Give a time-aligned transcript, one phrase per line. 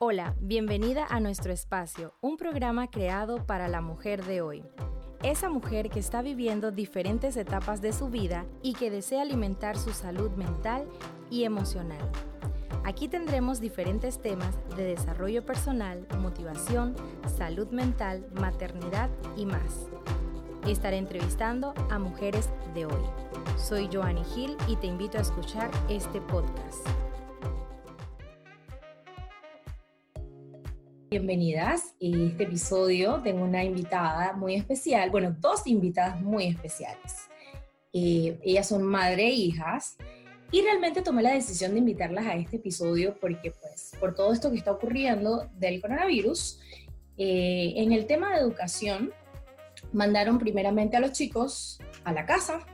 [0.00, 4.62] Hola, bienvenida a nuestro espacio, un programa creado para la mujer de hoy.
[5.24, 9.90] Esa mujer que está viviendo diferentes etapas de su vida y que desea alimentar su
[9.90, 10.86] salud mental
[11.32, 11.98] y emocional.
[12.84, 16.94] Aquí tendremos diferentes temas de desarrollo personal, motivación,
[17.36, 19.88] salud mental, maternidad y más.
[20.68, 23.02] Estaré entrevistando a mujeres de hoy.
[23.56, 26.86] Soy Joanny Gil y te invito a escuchar este podcast.
[31.10, 31.94] Bienvenidas.
[32.00, 37.30] En este episodio tengo una invitada muy especial, bueno, dos invitadas muy especiales.
[37.94, 39.96] Eh, ellas son madre e hijas
[40.52, 44.50] y realmente tomé la decisión de invitarlas a este episodio porque pues por todo esto
[44.50, 46.60] que está ocurriendo del coronavirus,
[47.16, 49.10] eh, en el tema de educación
[49.94, 52.66] mandaron primeramente a los chicos a la casa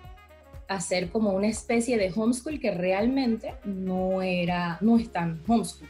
[0.67, 5.89] a hacer como una especie de homeschool que realmente no era, no es tan homeschool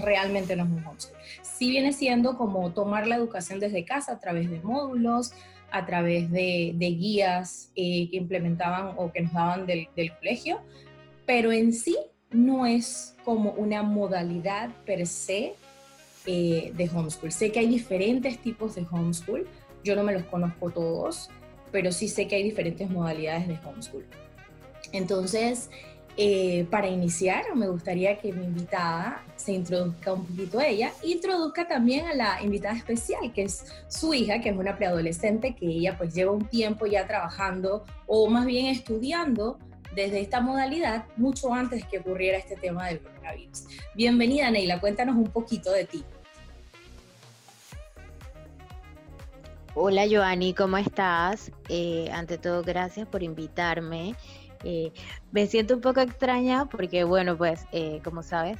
[0.00, 1.16] realmente no es un homeschool.
[1.42, 5.32] Sí viene siendo como tomar la educación desde casa a través de módulos,
[5.72, 10.60] a través de, guías eh, que implementaban o que nos daban del, colegio,
[11.26, 11.96] pero en sí
[12.30, 15.54] no es como una modalidad per se
[16.26, 17.32] eh, de homeschool.
[17.32, 19.48] Sé que hay diferentes tipos de homeschool,
[19.82, 21.30] yo no me los conozco todos,
[21.72, 24.04] pero sí sé que hay diferentes modalidades de homeschool.
[24.92, 25.70] Entonces,
[26.16, 31.66] eh, para iniciar, me gustaría que mi invitada se introduzca un poquito a ella introduzca
[31.66, 35.96] también a la invitada especial, que es su hija, que es una preadolescente, que ella
[35.96, 39.58] pues lleva un tiempo ya trabajando o más bien estudiando
[39.94, 43.64] desde esta modalidad mucho antes que ocurriera este tema del coronavirus.
[43.94, 46.04] Bienvenida, Neila, cuéntanos un poquito de ti.
[49.74, 51.50] Hola, Joani, ¿cómo estás?
[51.70, 54.14] Eh, ante todo, gracias por invitarme.
[54.64, 54.92] Eh,
[55.32, 58.58] me siento un poco extraña porque, bueno, pues, eh, como sabes,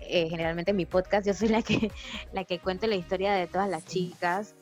[0.00, 1.90] eh, generalmente en mi podcast yo soy la que,
[2.32, 4.54] la que cuenta la historia de todas las chicas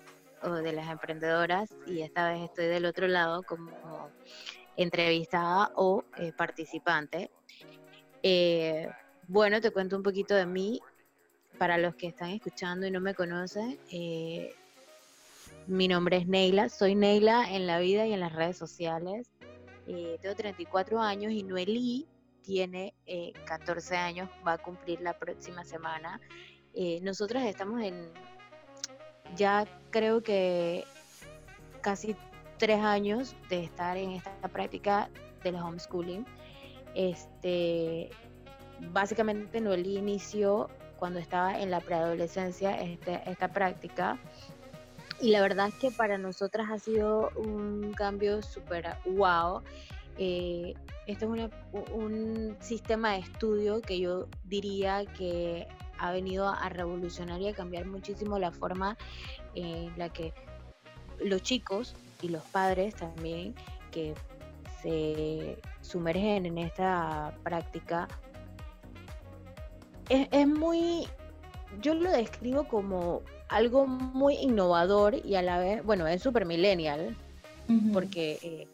[0.43, 3.71] o de las emprendedoras y esta vez estoy del otro lado como
[4.77, 6.05] entrevistada o
[6.37, 7.31] participante.
[9.29, 10.81] bueno, te cuento un poquito de mí
[11.59, 13.79] para los que están escuchando y no me conocen.
[15.67, 19.31] mi nombre es Neila, soy Neila en la vida y en las redes sociales.
[19.93, 22.07] Eh, tengo 34 años y Noelí
[22.43, 22.95] tiene
[23.45, 26.21] 14 eh, años, va a cumplir la próxima semana.
[26.75, 28.13] Eh, nosotras estamos en,
[29.35, 30.85] ya creo que
[31.81, 32.15] casi
[32.57, 35.11] tres años de estar en esta práctica
[35.43, 36.25] del homeschooling.
[36.95, 38.11] Este,
[38.93, 40.69] básicamente Noelí inició
[41.01, 44.21] cuando estaba en la preadolescencia este, esta práctica
[45.21, 49.63] y la verdad es que para nosotras ha sido un cambio súper wow.
[50.19, 50.75] Eh,
[51.07, 51.51] este es
[51.93, 55.67] un sistema de estudio que yo diría que
[55.99, 58.97] ha venido a revolucionar y a cambiar muchísimo la forma
[59.55, 60.33] en la que
[61.23, 63.55] los chicos y los padres también
[63.91, 64.15] que
[64.83, 68.09] se sumergen en esta práctica
[70.09, 71.07] es muy,
[71.81, 77.17] yo lo describo como algo muy innovador y a la vez, bueno, es super millennial,
[77.93, 78.69] porque eh,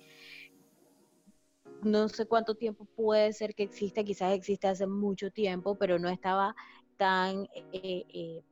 [1.83, 6.09] no sé cuánto tiempo puede ser que exista, quizás existe hace mucho tiempo, pero no
[6.09, 6.55] estaba
[6.97, 8.43] tan eh, eh,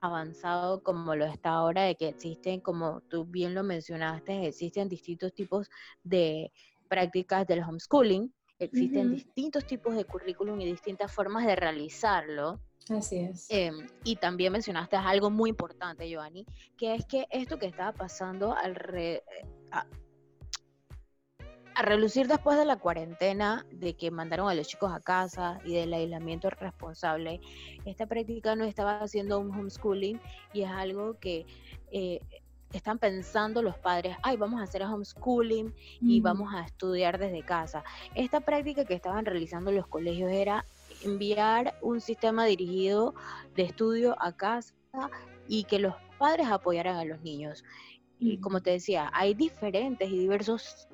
[0.00, 5.32] avanzado como lo está ahora, de que existen, como tú bien lo mencionaste, existen distintos
[5.32, 5.70] tipos
[6.02, 6.52] de
[6.88, 12.60] prácticas del homeschooling, existen distintos tipos de currículum y distintas formas de realizarlo.
[12.90, 13.46] Así es.
[13.50, 18.54] Em, y también mencionaste algo muy importante, Giovanni, que es que esto que estaba pasando
[18.54, 19.22] al eh,
[19.70, 19.84] a,
[21.82, 25.92] relucir después de la cuarentena, de que mandaron a los chicos a casa y del
[25.92, 27.40] aislamiento responsable,
[27.84, 30.20] esta práctica no estaba haciendo un homeschooling
[30.52, 31.46] y es algo que
[31.92, 32.20] eh,
[32.72, 37.84] están pensando los padres, ay, vamos a hacer homeschooling y vamos a estudiar desde casa.
[38.14, 40.64] Esta práctica que estaban realizando los colegios era
[41.02, 43.14] enviar un sistema dirigido
[43.54, 44.74] de estudio a casa
[45.46, 47.64] y que los padres apoyaran a los niños.
[48.18, 50.88] Y como te decía, hay diferentes y diversos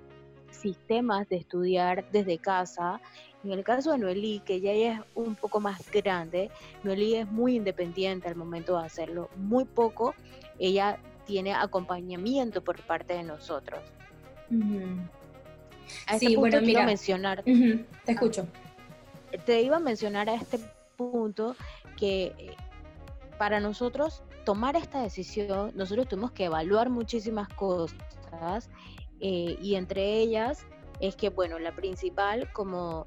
[0.51, 3.01] sistemas de estudiar desde casa.
[3.43, 6.51] En el caso de Noelí, que ya es un poco más grande,
[6.83, 9.31] Noelí es muy independiente al momento de hacerlo.
[9.37, 10.15] Muy poco
[10.59, 13.81] ella tiene acompañamiento por parte de nosotros.
[16.19, 17.43] sí, bueno, quiero mencionar.
[17.43, 18.47] Te escucho
[19.39, 20.59] te iba a mencionar a este
[20.97, 21.57] punto
[21.97, 22.57] que eh,
[23.39, 28.71] para nosotros tomar esta decisión, nosotros tuvimos que evaluar muchísimas cosas
[29.21, 30.67] eh, y entre ellas
[31.01, 33.07] es que, bueno, la principal como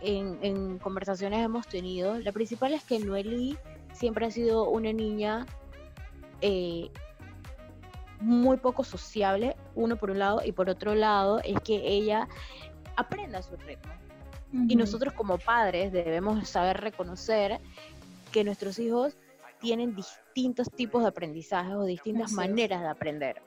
[0.00, 3.56] en, conversaciones hemos tenido, la principal es que Noeli
[3.92, 5.46] siempre ha sido una niña
[6.40, 6.90] eh,
[8.20, 12.28] muy poco sociable, uno por un lado, y por otro lado es que ella
[12.96, 13.92] aprenda su ritmo.
[14.52, 17.60] Y nosotros como padres debemos saber reconocer
[18.30, 19.16] que nuestros hijos
[19.60, 23.42] tienen distintos tipos de aprendizaje o distintas maneras de aprender.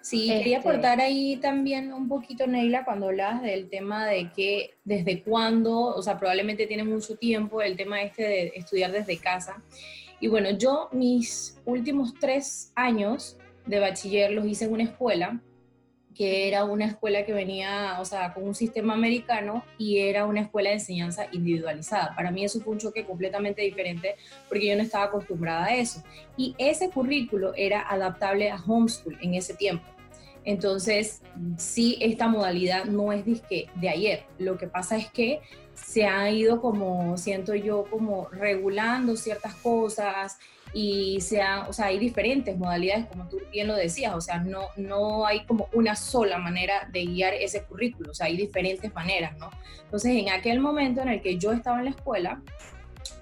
[0.00, 4.74] Sí, quería este aportar ahí también un poquito, Neila, cuando hablabas del tema de que
[4.84, 9.62] desde cuándo, o sea, probablemente tiene mucho tiempo el tema este de estudiar desde casa.
[10.18, 13.36] Y bueno, yo mis últimos tres años
[13.66, 15.40] de bachiller los hice en una escuela
[16.14, 20.42] que era una escuela que venía, o sea, con un sistema americano y era una
[20.42, 22.14] escuela de enseñanza individualizada.
[22.14, 24.16] Para mí eso fue un choque completamente diferente
[24.48, 26.02] porque yo no estaba acostumbrada a eso.
[26.36, 29.84] Y ese currículo era adaptable a homeschool en ese tiempo.
[30.44, 31.22] Entonces,
[31.56, 34.24] sí, esta modalidad no es de, de ayer.
[34.38, 35.40] Lo que pasa es que
[35.74, 40.38] se ha ido como, siento yo, como regulando ciertas cosas,
[40.74, 44.62] y sea, o sea, hay diferentes modalidades, como tú bien lo decías, o sea, no,
[44.76, 49.36] no hay como una sola manera de guiar ese currículo, o sea, hay diferentes maneras,
[49.38, 49.50] ¿no?
[49.84, 52.40] Entonces, en aquel momento en el que yo estaba en la escuela,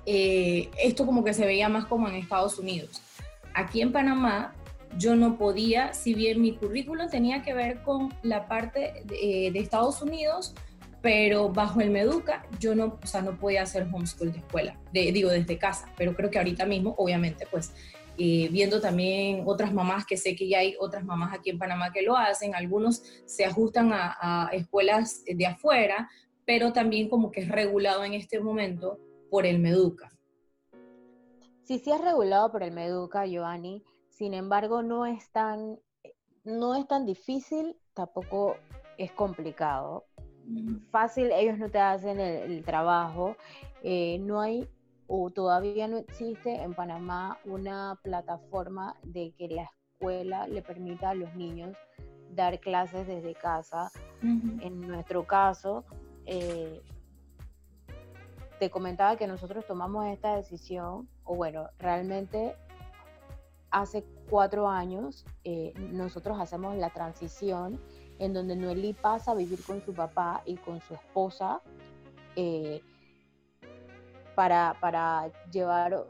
[0.07, 3.03] eh, esto como que se veía más como en Estados Unidos.
[3.55, 4.55] Aquí en Panamá,
[4.97, 9.51] yo no podía, si bien mi currículo tenía que ver con la parte de, eh,
[9.53, 10.55] de Estados Unidos,
[11.03, 15.13] pero bajo el Meduca yo no, o sea, no podía hacer homeschool de escuela, de,
[15.13, 17.73] digo desde casa, pero creo que ahorita mismo, obviamente, pues
[18.19, 21.91] eh, viendo también otras mamás, que sé que ya hay otras mamás aquí en Panamá
[21.93, 26.11] que lo hacen, algunos se ajustan a, a escuelas de afuera,
[26.45, 28.99] pero también como que es regulado en este momento
[29.31, 30.11] por el Meduca.
[31.65, 35.79] Sí, sí es regulado por el Meduca, Giovanni, sin embargo no es tan,
[36.45, 38.57] no es tan difícil, tampoco
[38.99, 40.05] es complicado
[40.91, 43.37] fácil, ellos no te hacen el, trabajo.
[43.83, 44.69] Eh, no hay
[45.07, 51.15] o todavía no existe en Panamá una plataforma de que la escuela le permita a
[51.15, 51.77] los niños
[52.35, 53.91] dar clases desde casa.
[54.23, 55.85] En nuestro caso,
[56.27, 56.81] eh,
[58.61, 62.55] te comentaba que nosotros tomamos esta decisión, o bueno, realmente
[63.71, 67.81] hace cuatro años eh, nosotros hacemos la transición
[68.21, 71.61] en donde Noeli pasa a vivir con su papá y con su esposa
[72.37, 72.83] eh,
[74.35, 76.05] para, para, llevar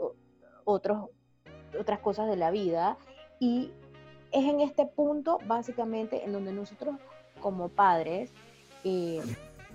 [0.64, 1.08] otros,
[1.78, 2.98] otras cosas de la vida.
[3.38, 3.72] Y
[4.32, 6.96] es en este punto, básicamente, en donde nosotros
[7.40, 8.32] como padres,
[8.84, 9.22] eh,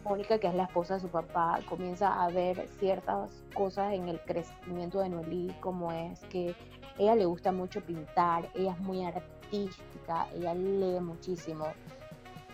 [0.04, 4.20] Mónica, que es la esposa de su papá, comienza a ver ciertas cosas en el
[4.22, 6.54] crecimiento de Noeli, como es que
[7.00, 11.66] ella le gusta mucho pintar, ella es muy artística, ella lee muchísimo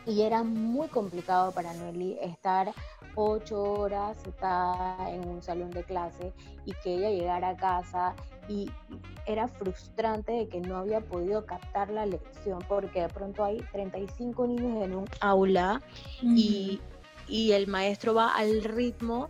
[0.05, 2.73] y era muy complicado para Noeli estar
[3.15, 6.33] ocho horas sentada en un salón de clase
[6.65, 8.15] y que ella llegara a casa.
[8.47, 8.69] Y
[9.25, 14.47] era frustrante de que no había podido captar la lección porque de pronto hay 35
[14.47, 15.81] niños en un aula
[16.21, 16.81] y,
[17.29, 19.29] el maestro va al ritmo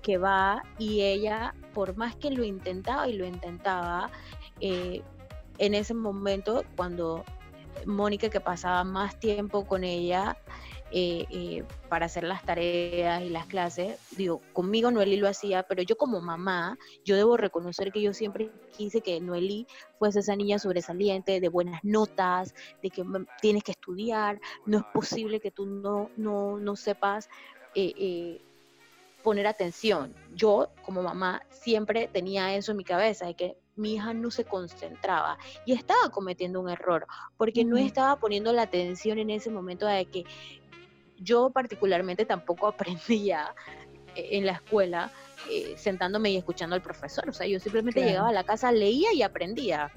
[0.00, 4.10] que va y ella, por más que lo intentaba y lo intentaba,
[4.60, 5.02] eh,
[5.58, 7.24] en ese momento cuando
[7.86, 10.36] Mónica que pasaba más tiempo con ella
[10.94, 13.98] eh, eh, para hacer las tareas y las clases.
[14.10, 18.50] Digo, conmigo Noeli lo hacía, pero yo como mamá, yo debo reconocer que yo siempre
[18.76, 19.66] quise que Noeli
[19.98, 23.04] fuese esa niña sobresaliente, de buenas notas, de que
[23.40, 27.28] tienes que estudiar, no es posible que tú no, no, no sepas.
[27.74, 28.42] Eh,
[29.22, 30.12] poner atención.
[30.34, 34.44] Yo como mamá siempre tenía eso en mi cabeza, de que mi hija no se
[34.44, 39.86] concentraba y estaba cometiendo un error porque no estaba poniendo la atención en ese momento
[39.86, 40.24] de que
[41.18, 43.54] yo particularmente tampoco aprendía
[44.14, 45.10] eh, en la escuela
[45.50, 49.12] eh, sentándome y escuchando al profesor, o sea, yo simplemente llegaba a la casa, leía
[49.12, 49.90] y aprendía.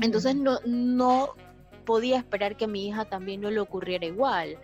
[0.00, 1.34] Entonces no, no
[1.84, 4.58] podía esperar que a mi hija también no le ocurriera igual.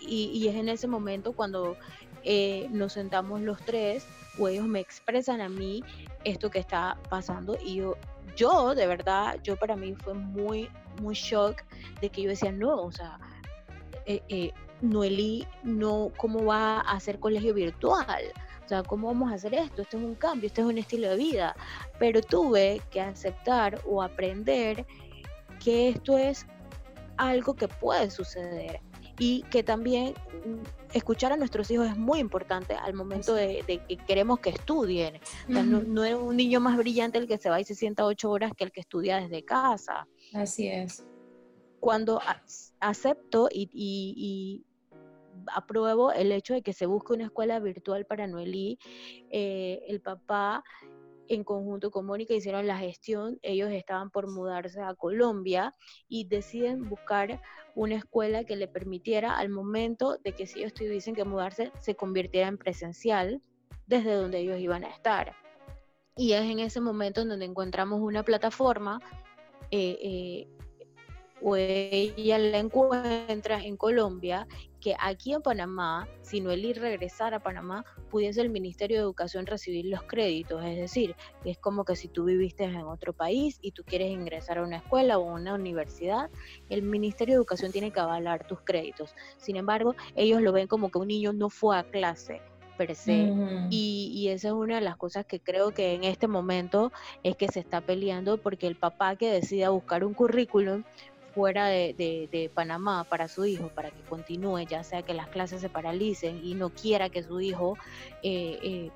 [0.00, 1.76] Y, es en ese momento cuando
[2.24, 4.04] eh, nos sentamos los tres
[4.38, 5.82] o ellos me expresan a mí
[6.24, 7.96] esto que está pasando y yo,
[8.36, 10.68] yo de verdad, yo para mí fue muy,
[11.00, 11.62] muy shock
[12.00, 13.18] de que yo decía, no, o sea,
[14.06, 18.24] eh, eh, Noelí, no, ¿cómo va a hacer colegio virtual?
[18.64, 19.82] O sea, ¿cómo vamos a hacer esto?
[19.82, 21.54] Esto es un cambio, esto es un estilo de vida.
[21.98, 24.86] Pero tuve que aceptar o aprender
[25.62, 26.46] que esto es
[27.16, 28.80] algo que puede suceder
[29.18, 30.14] y que también
[30.92, 35.20] escuchar a nuestros hijos es muy importante al momento de, que queremos que estudien.
[35.48, 38.52] no, es un niño más brillante el que se va y se sienta ocho horas
[38.56, 40.06] que el que estudia desde casa.
[40.34, 41.04] Así es.
[41.80, 42.20] Cuando
[42.80, 44.64] acepto y,
[45.46, 48.78] apruebo el hecho de que se busque una escuela virtual para Noelí.
[49.30, 50.62] Eh, el papá
[51.28, 55.74] en conjunto con Mónica hicieron la gestión, ellos estaban por mudarse a Colombia
[56.08, 57.40] y deciden buscar
[57.74, 61.94] una escuela que le permitiera al momento de que si ellos tuviesen que mudarse se
[61.94, 63.40] convirtiera en presencial
[63.86, 65.34] desde donde ellos iban a estar.
[66.16, 69.00] Y es en ese momento en donde encontramos una plataforma
[69.70, 70.48] eh, eh,
[71.40, 74.46] o ella la encuentra en Colombia,
[74.82, 79.86] que aquí en Panamá, si Noelí regresara a Panamá, pudiese el Ministerio de Educación recibir
[79.86, 80.62] los créditos.
[80.64, 84.58] Es decir, es como que si tú viviste en otro país y tú quieres ingresar
[84.58, 86.28] a una escuela o a una universidad,
[86.68, 89.14] el Ministerio de Educación tiene que avalar tus créditos.
[89.38, 92.42] Sin embargo, ellos lo ven como que un niño no fue a clase
[92.76, 93.30] per se.
[93.70, 96.90] y, y, esa es una de las cosas que creo que en este momento
[97.22, 100.82] es que se está peleando porque el papá que decida buscar un currículum
[101.34, 105.68] fuera de, Panamá para su hijo, para que continúe, ya sea que las clases se
[105.68, 107.76] paralicen y no quiera que su hijo
[108.22, 108.90] eh, eh,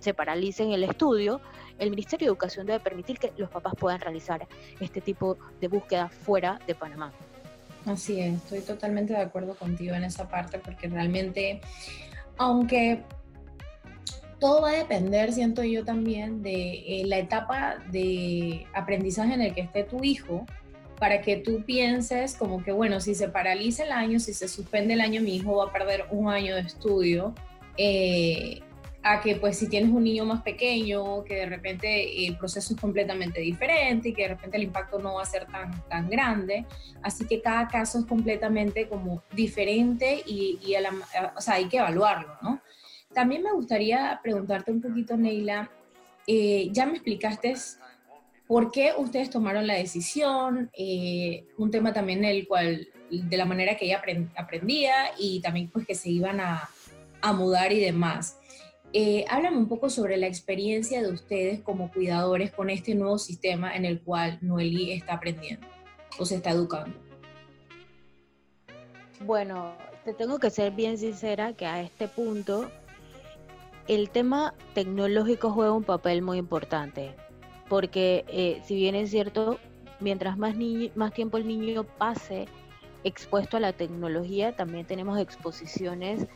[0.00, 1.40] se paralice en el estudio,
[1.78, 4.46] el Ministerio de Educación debe permitir que los papás puedan realizar
[4.80, 7.12] este tipo de búsqueda fuera de Panamá.
[7.86, 11.60] Así es, estoy totalmente de acuerdo contigo en esa parte porque realmente,
[12.36, 13.02] aunque
[14.38, 19.54] todo va a depender, siento yo también, de eh, la etapa de aprendizaje en el
[19.54, 20.46] que esté tu hijo,
[21.00, 24.94] para que tú pienses como que, bueno, si se paraliza el año, si se suspende
[24.94, 27.34] el año, mi hijo va a perder un año de estudio.
[27.76, 28.60] Eh,
[29.02, 32.80] a que pues si tienes un niño más pequeño, que de repente el proceso es
[32.80, 36.66] completamente diferente y que de repente el impacto no va a ser tan, tan grande.
[37.02, 40.58] Así que cada caso es completamente como diferente y,
[41.34, 42.60] o sea, hay que evaluarlo, ¿no?
[43.14, 45.70] También me gustaría preguntarte un poquito, Neila,
[46.26, 47.54] eh, ya me explicaste
[48.50, 50.72] ¿Por qué ustedes tomaron la decisión?
[50.76, 54.02] Eh, un tema también el cual, de la manera que ella
[54.36, 56.68] aprendía y también pues que se iban a,
[57.32, 58.38] mudar y demás.
[58.92, 63.76] Eh, háblame un poco sobre la experiencia de ustedes como cuidadores con este nuevo sistema
[63.76, 65.64] en el cual Noeli está aprendiendo
[66.18, 66.98] o se está educando.
[69.20, 72.68] Bueno, te tengo que ser bien sincera que a este punto
[73.86, 77.14] el tema tecnológico juega un papel muy importante
[77.70, 79.60] porque eh, si bien es cierto,
[80.00, 80.56] mientras más,
[80.96, 82.48] más tiempo el niño pase
[83.04, 86.26] expuesto a la tecnología, también tenemos exposiciones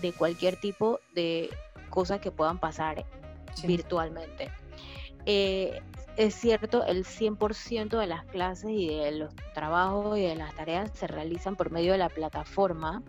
[0.00, 1.50] de cualquier tipo de
[1.90, 3.04] cosas que puedan pasar
[3.66, 4.48] virtualmente.
[5.26, 5.82] Eh,
[6.16, 10.92] es cierto, el 100% de las clases y de los trabajos y de las tareas
[10.94, 13.02] se realizan por medio de la plataforma,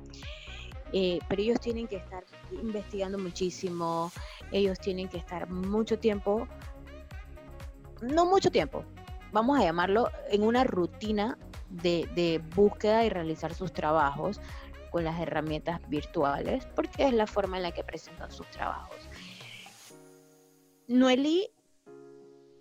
[0.93, 4.12] eh, pero ellos tienen que estar investigando muchísimo,
[4.51, 6.48] ellos tienen que estar mucho tiempo
[8.01, 8.84] no mucho tiempo,
[9.32, 11.38] vamos a llamarlo, en una rutina
[11.70, 14.39] de, búsqueda y realizar sus trabajos
[14.92, 18.98] con las herramientas virtuales, porque es la forma en la que presentan sus trabajos.
[20.88, 21.50] Noeli,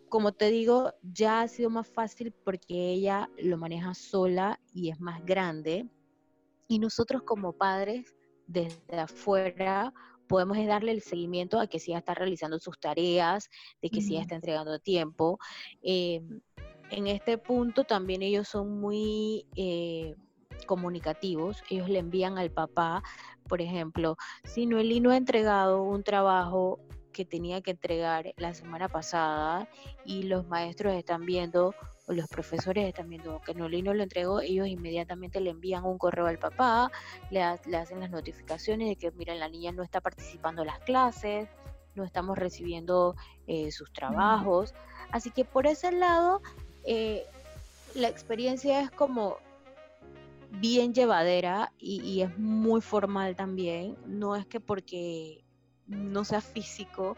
[0.08, 5.00] como te digo, ya ha sido más fácil porque ella lo maneja sola y es
[5.00, 5.88] más grande.
[6.68, 8.16] Y nosotros como padres,
[8.48, 9.92] desde afuera,
[10.26, 13.48] podemos darle el seguimiento a que sí está realizando sus tareas,
[13.82, 15.38] de que sí está entregando tiempo.
[15.82, 16.22] Eh,
[16.90, 20.14] en este punto también ellos son muy eh,
[20.66, 23.02] comunicativos, ellos le envían al papá,
[23.48, 26.80] por ejemplo, si Noeli no ha entregado un trabajo
[27.12, 29.68] que tenía que entregar la semana pasada
[30.04, 31.74] y los maestros están viendo
[32.06, 36.38] los profesores están viendo que no lo entregó, ellos inmediatamente le envían un correo al
[36.38, 36.90] papá,
[37.30, 41.48] le, hacen las notificaciones de que, miren, la niña no está participando en las clases,
[41.94, 44.74] no estamos recibiendo eh, sus trabajos.
[45.10, 46.42] Así que por ese lado,
[46.84, 47.24] eh,
[47.94, 49.38] la experiencia es como
[50.50, 53.96] bien llevadera y, es muy formal también.
[54.06, 55.44] No es que porque
[55.86, 57.16] no sea físico,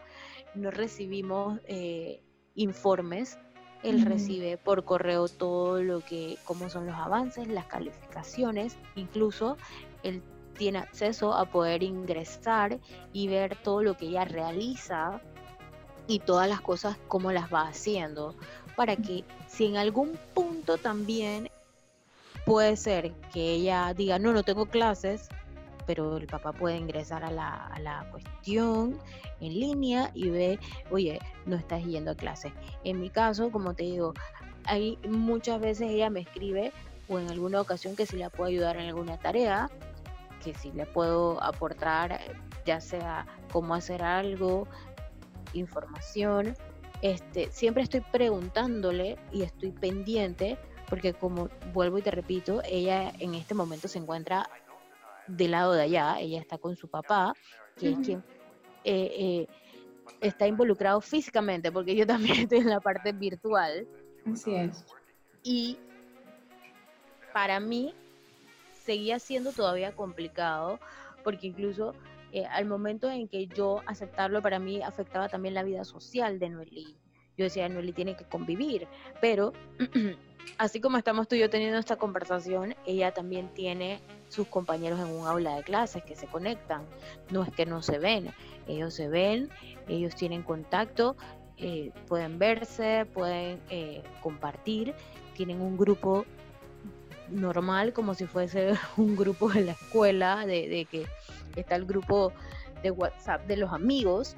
[0.55, 2.23] no recibimos eh,
[2.55, 3.37] informes
[3.83, 9.57] él recibe por correo todo lo que, cómo son los avances, las calificaciones, incluso
[10.03, 10.21] él
[10.57, 12.79] tiene acceso a poder ingresar
[13.13, 15.21] y ver todo lo que ella realiza
[16.07, 18.35] y todas las cosas cómo las va haciendo
[18.75, 21.49] para que si en algún punto también
[22.45, 25.29] puede ser que ella diga no no tengo clases
[25.89, 28.99] pero el papá puede ingresar a la, a la cuestión
[29.41, 30.59] en línea y ve,
[30.91, 32.53] oye, no estás yendo a clase.
[32.83, 34.13] En mi caso, como te digo,
[34.65, 36.71] hay muchas veces ella me escribe
[37.07, 39.67] o en alguna ocasión que si la puedo ayudar en alguna tarea,
[40.43, 42.19] que si le puedo aportar,
[42.67, 44.67] ya sea cómo hacer algo,
[45.53, 46.55] información.
[47.01, 53.33] Este, siempre estoy preguntándole y estoy pendiente porque como vuelvo y te repito, ella en
[53.33, 54.47] este momento se encuentra
[55.29, 57.33] del lado de allá, ella está con su papá,
[57.77, 58.23] que es quien
[58.83, 59.47] eh, eh,
[60.21, 63.87] está involucrado físicamente, porque yo también estoy en la parte virtual.
[64.25, 64.85] Así es.
[65.43, 65.77] Y
[67.33, 67.93] para mí
[68.83, 70.79] seguía siendo todavía complicado,
[71.23, 71.93] porque incluso
[72.31, 76.49] eh, al momento en que yo aceptarlo, para mí afectaba también la vida social de
[76.49, 76.95] Noelí.
[77.37, 78.87] Yo decía, Noelí tiene que convivir,
[79.21, 79.53] pero
[80.57, 85.07] así como estamos tú y yo teniendo esta conversación, ella también tiene sus compañeros en
[85.07, 86.83] un aula de clases que se conectan.
[87.31, 88.31] No es que no se ven,
[88.67, 89.49] ellos se ven,
[89.87, 91.15] ellos tienen contacto,
[91.57, 94.93] eh, pueden verse, pueden eh, compartir,
[95.35, 96.25] tienen un grupo
[97.29, 101.05] normal como si fuese un grupo de la escuela, de, que
[101.55, 102.31] está el grupo
[102.83, 104.35] de WhatsApp de los amigos.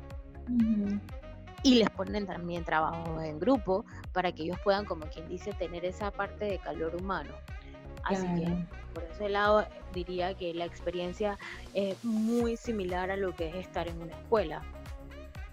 [1.64, 5.86] Y les ponen también trabajo en grupo para que ellos puedan, como quien dice, tener
[5.86, 7.32] esa parte de calor humano.
[8.04, 11.38] Así que por ese lado diría que la experiencia
[11.74, 14.64] es muy similar a lo que es estar en una escuela.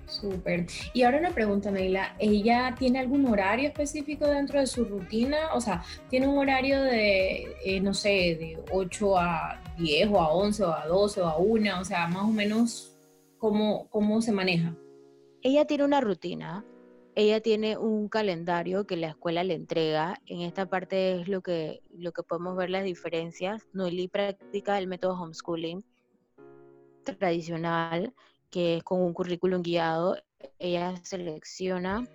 [0.06, 0.66] Súper.
[0.94, 2.14] Y ahora una pregunta, Neila.
[2.18, 5.52] ¿Ella tiene algún horario específico dentro de su rutina?
[5.52, 10.32] O sea, ¿tiene un horario de, eh, no sé, de 8 a 10 o a
[10.32, 11.80] 11 o a 12 o a 1?
[11.80, 12.96] O sea, más o menos,
[13.36, 14.74] ¿cómo, cómo se maneja?
[15.42, 16.64] Ella tiene una rutina.
[17.14, 20.20] Ella tiene un calendario que la escuela le entrega.
[20.26, 23.66] En esta parte es lo que, lo que podemos ver las diferencias.
[23.72, 25.84] Noeli practica el método homeschooling
[27.02, 28.12] tradicional
[28.50, 30.16] que es con un currículum guiado,
[30.58, 32.06] ella selecciona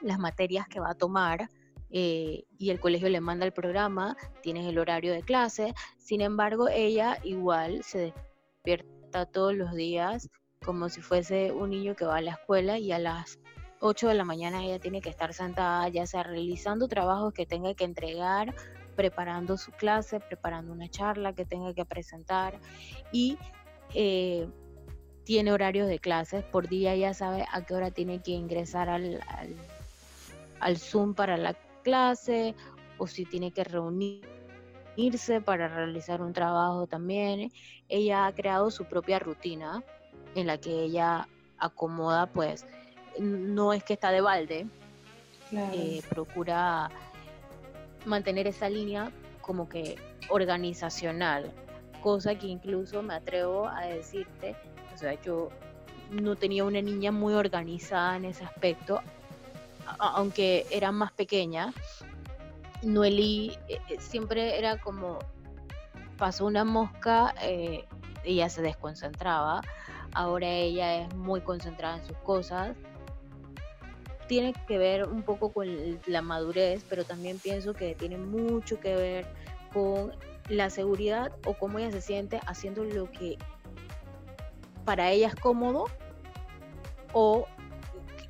[0.00, 1.48] las materias que va a tomar
[1.90, 6.68] eh, y el colegio le manda el programa, tienes el horario de clase, sin embargo
[6.68, 8.12] ella igual se
[8.64, 10.28] despierta todos los días
[10.64, 13.38] como si fuese un niño que va a la escuela y a las
[13.80, 17.72] 8 de la mañana ella tiene que estar sentada ya sea realizando trabajos que tenga
[17.72, 18.54] que entregar,
[18.94, 22.60] preparando su clase, preparando una charla que tenga que presentar
[23.10, 23.38] y
[23.94, 24.48] eh,
[25.24, 29.20] tiene horarios de clases, por día ya sabe a qué hora tiene que ingresar al,
[30.60, 32.54] al, Zoom para la clase
[32.98, 37.50] o si tiene que reunirse para realizar un trabajo también.
[37.88, 39.82] Ella ha creado su propia rutina
[40.34, 42.66] en la que ella acomoda, pues,
[43.18, 44.66] no es que está de balde,
[45.52, 46.90] eh, procura
[48.06, 49.96] mantener esa línea como que
[50.28, 51.50] organizacional,
[52.02, 54.54] cosa que incluso me atrevo a decirte
[54.94, 55.48] o sea, yo
[56.10, 59.00] no tenía una niña muy organizada en ese aspecto,
[59.98, 61.72] aunque era más pequeña.
[62.82, 65.18] Noeli eh, eh, siempre era como,
[66.18, 67.86] pasó una mosca, eh,
[68.24, 69.62] ella se desconcentraba,
[70.12, 72.76] ahora ella es muy concentrada en sus cosas.
[74.26, 75.68] Tiene que ver un poco con
[76.06, 79.26] la madurez, pero también pienso que tiene mucho que ver
[79.72, 80.12] con
[80.48, 83.38] la seguridad o cómo ella se siente haciendo lo que
[84.84, 85.86] para ella es cómodo
[87.12, 87.46] o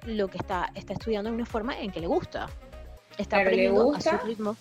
[0.07, 2.49] lo que está, está estudiando de una forma en que le gusta.
[3.19, 4.57] Está aprendiendo a su ritmo.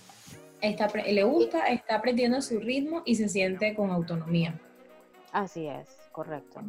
[0.61, 4.59] Está, le gusta, está aprendiendo a su ritmo y se siente con autonomía.
[5.31, 6.59] Así es, correcto.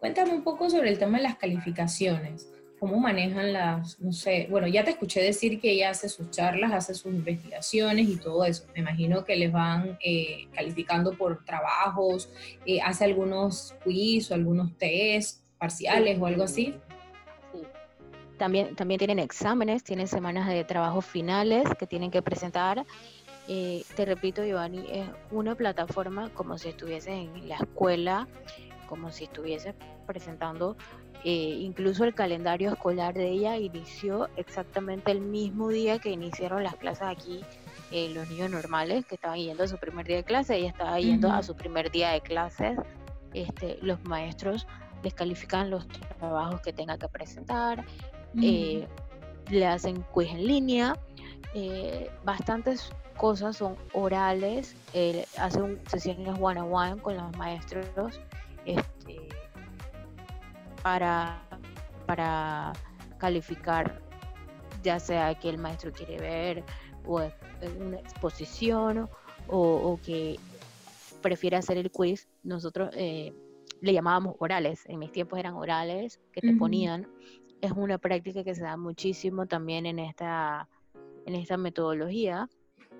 [0.00, 4.66] Cuéntame un poco sobre el tema de las calificaciones cómo manejan las, no sé, bueno,
[4.66, 8.66] ya te escuché decir que ella hace sus charlas, hace sus investigaciones y todo eso.
[8.74, 12.30] Me imagino que les van eh, calificando por trabajos,
[12.66, 16.74] eh, hace algunos quiz o algunos test parciales o algo así.
[17.52, 17.62] Sí.
[18.38, 22.84] También, también tienen exámenes, tienen semanas de trabajo finales que tienen que presentar.
[23.48, 28.28] Eh, te repito, Giovanni, es una plataforma como si estuviese en la escuela,
[28.88, 29.74] como si estuviese
[30.06, 30.76] presentando
[31.24, 36.76] eh, incluso el calendario escolar de ella inició exactamente el mismo día que iniciaron las
[36.76, 37.42] clases aquí
[37.90, 41.00] eh, los niños normales que estaban yendo a su primer día de clase, ella estaba
[41.00, 42.78] yendo a su primer día de clases.
[43.32, 44.66] Este, los maestros
[45.02, 47.84] les califican los trabajos que tenga que presentar,
[48.42, 48.86] eh,
[49.48, 50.98] le hacen quiz en línea,
[52.24, 54.76] bastantes cosas son orales,
[55.38, 58.20] hacen sesiones one on one con los maestros.
[58.68, 59.16] Este,
[60.82, 61.42] para,
[62.04, 62.74] para
[63.16, 64.02] calificar,
[64.82, 66.64] ya sea que el maestro quiere ver
[67.06, 67.22] o
[67.80, 69.08] una exposición
[69.48, 70.38] o, que
[71.22, 73.32] prefiere hacer el quiz, nosotros eh,
[73.80, 77.08] le llamábamos orales, en mis tiempos eran orales que te ponían.
[77.62, 80.68] Es una práctica que se da muchísimo también en esta,
[81.24, 82.50] en esta metodología,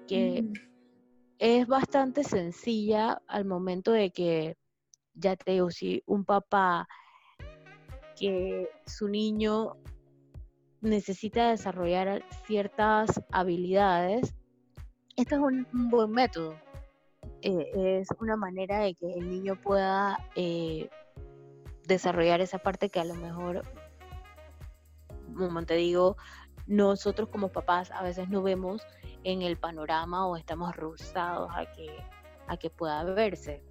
[0.06, 0.46] que
[1.38, 4.56] es bastante sencilla al momento de que,
[5.18, 6.88] ya te digo, si un papá
[8.18, 9.76] que su niño
[10.80, 14.34] necesita desarrollar ciertas habilidades,
[15.16, 16.56] este es un, buen método
[17.42, 20.88] eh, es una manera de que el niño pueda eh,
[21.86, 23.62] desarrollar esa parte que a lo mejor,
[25.36, 26.16] como te digo,
[26.66, 28.86] nosotros como papás a veces no vemos
[29.24, 31.88] en el panorama o estamos rusados a que,
[32.46, 33.62] a que pueda verse.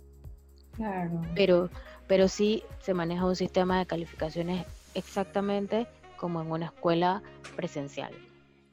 [0.78, 1.22] Claro.
[1.36, 1.70] Pero,
[2.08, 7.22] pero sí se maneja un sistema de calificaciones exactamente como en una escuela
[7.56, 8.14] presencial.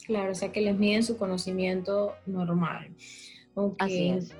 [0.06, 2.90] Claro, o sea que les miden su conocimiento normal.
[3.78, 4.32] Así es.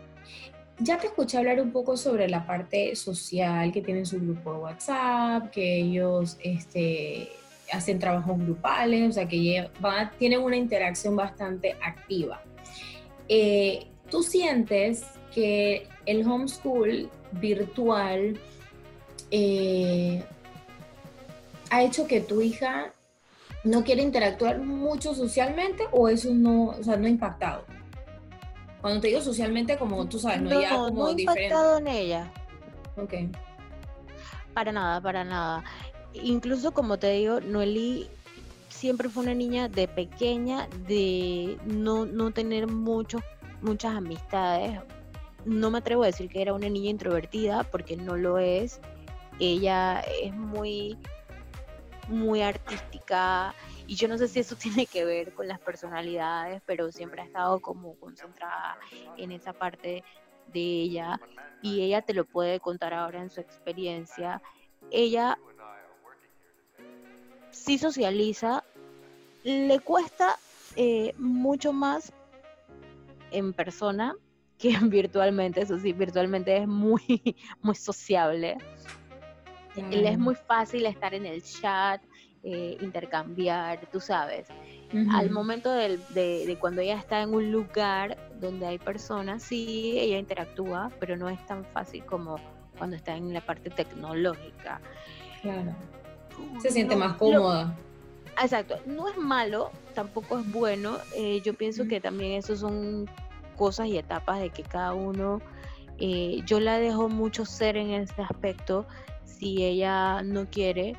[0.79, 4.59] Ya te escuché hablar un poco sobre la parte social, que tienen su grupo de
[4.59, 7.29] WhatsApp, que ellos este,
[7.73, 9.71] hacen trabajos grupales, o sea, que
[10.19, 12.43] tienen una interacción bastante activa.
[13.29, 18.39] Eh, ¿Tú sientes que el homeschool virtual
[19.31, 20.25] eh,
[21.71, 22.93] ha hecho que tu hija
[23.65, 27.65] no quiere interactuar mucho socialmente o eso no, o sea, no ha impactado?
[28.81, 31.89] Cuando te digo socialmente, como tú sabes, no, no ya como no ha impactado en
[31.89, 32.33] ella.
[32.97, 33.15] Ok.
[34.53, 35.65] Para nada, para nada.
[36.13, 38.09] Incluso como te digo, Noeli
[38.69, 43.23] siempre fue una niña de pequeña, de no, no tener muchos,
[43.63, 44.79] muchas amistades.
[45.45, 48.81] No me atrevo a decir que era una niña introvertida, porque no lo es.
[49.39, 50.99] Ella es muy,
[52.09, 53.55] muy artística,
[53.87, 57.25] y yo no sé si eso tiene que ver con las personalidades, pero siempre ha
[57.25, 58.79] estado como concentrada
[59.17, 60.03] en esa parte
[60.53, 61.21] de ella
[61.63, 64.43] y ella te lo puede contar ahora en su experiencia.
[64.91, 65.39] Ella
[67.51, 68.63] sí socializa,
[69.43, 70.39] le cuesta
[70.77, 72.13] eh, mucho más
[73.31, 74.15] en persona
[74.59, 78.57] que virtualmente, eso sí, virtualmente es muy, muy sociable.
[79.91, 82.01] Le es muy fácil estar en el chat,
[82.45, 84.47] eh, intercambiar, tú sabes.
[85.11, 90.93] Al momento de, cuando ella está en un lugar donde hay personas, sí, ella interactúa,
[91.01, 92.37] pero no es tan fácil como
[92.79, 94.81] cuando está en la parte tecnológica.
[95.43, 95.75] Claro.
[96.61, 97.77] Se siente más cómoda.
[98.41, 98.79] exacto.
[98.87, 100.99] No es malo, tampoco es bueno.
[101.17, 103.09] Eh, yo pienso que también eso son
[103.55, 105.41] cosas y etapas de que cada uno,
[105.99, 108.87] eh, yo la dejo mucho ser en ese aspecto.
[109.25, 110.97] Si ella no quiere,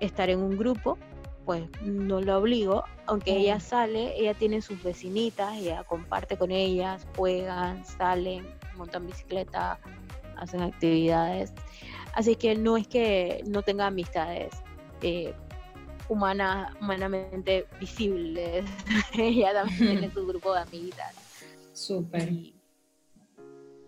[0.00, 0.98] estar en un grupo,
[1.44, 7.06] pues no la obligo, aunque ella sale, ella tiene sus vecinitas, ella comparte con ellas,
[7.16, 9.78] juegan, salen, montan bicicleta,
[10.36, 11.52] hacen actividades.
[12.14, 14.54] Así que no es que no tenga amistades
[15.00, 15.34] eh,
[16.08, 18.64] humanas, humanamente visibles,
[19.16, 21.14] ella también tiene su grupo de amigas.
[21.78, 22.28] Súper.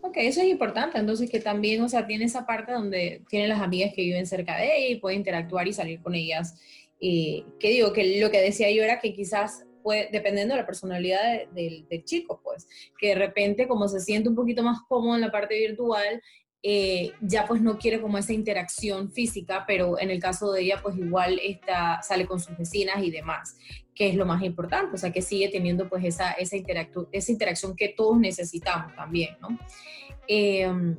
[0.03, 3.61] Ok, eso es importante, entonces que también, o sea, tiene esa parte donde tiene las
[3.61, 6.55] amigas que viven cerca de ella y puede interactuar y salir con ellas.
[7.01, 10.67] Y que digo, que lo que decía yo era que quizás puede, dependiendo de la
[10.67, 15.23] personalidad del chico, pues, que de repente como se siente un poquito más cómodo en
[15.23, 16.23] la parte virtual,
[16.63, 20.81] eh, ya pues no quiere como esa interacción física, pero en el caso de ella
[20.83, 23.57] pues igual está, sale con sus vecinas y demás,
[23.95, 26.57] que es lo más importante, o sea que sigue teniendo pues esa, esa,
[27.13, 29.59] esa interacción que todos necesitamos también, ¿no?
[30.29, 30.97] Em,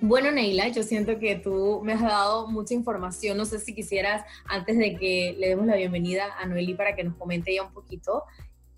[0.00, 3.38] bueno, Neila, yo siento que tú me has dado mucha información.
[3.38, 7.02] No sé si quisieras, antes de que le demos la bienvenida a Noeli para que
[7.02, 8.24] nos comente ya un poquito,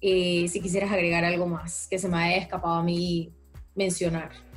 [0.01, 3.33] eh, si quisieras agregar algo más que se me haya escapado a mí
[3.75, 4.48] mencionar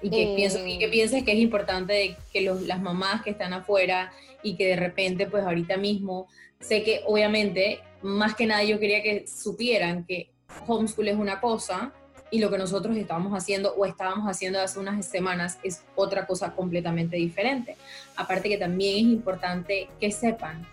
[0.00, 0.90] y que, pienso, y que eh.
[0.90, 5.44] pienses que es importante que las mamás que están afuera y que de repente, pues
[5.44, 6.28] ahorita mismo,
[6.60, 10.30] sé que obviamente, más que nada yo quería que supieran que
[10.66, 11.92] homeschool es una cosa
[12.30, 16.54] y lo que nosotros estábamos haciendo o estábamos haciendo hace unas semanas es otra cosa
[16.54, 17.76] completamente diferente.
[18.16, 20.66] Aparte que también es importante que sepan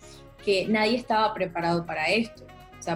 [0.43, 2.45] que nadie estaba preparado para esto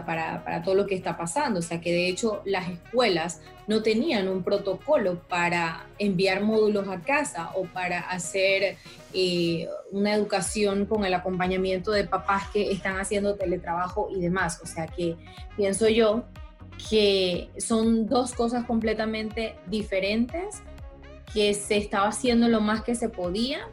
[0.06, 1.60] para, todo lo que está pasando.
[1.60, 7.02] O sea, que de hecho las escuelas no tenían un protocolo para enviar módulos a
[7.02, 8.78] casa o para hacer
[9.14, 14.60] eh, una educación con el acompañamiento de papás que están haciendo teletrabajo y demás.
[14.64, 15.16] O sea, que
[15.56, 16.24] pienso yo
[16.90, 20.62] que son dos cosas completamente diferentes,
[21.34, 23.68] que se estaba haciendo lo más que se podía.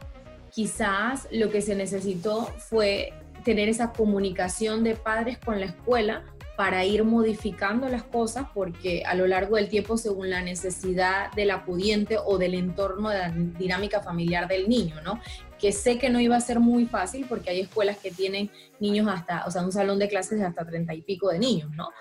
[0.51, 3.13] Quizás lo que se necesitó fue
[3.47, 6.25] tener esa comunicación de padres con la escuela
[6.57, 11.51] para ir modificando las cosas porque a lo largo del tiempo según la necesidad del
[11.51, 15.21] acudiente o del entorno de la dinámica familiar del niño, ¿no?
[15.57, 19.07] Que sé que no iba a ser muy fácil porque hay escuelas que tienen niños
[19.07, 21.91] hasta, o sea, un salón de clases de hasta treinta y pico de niños, ¿no?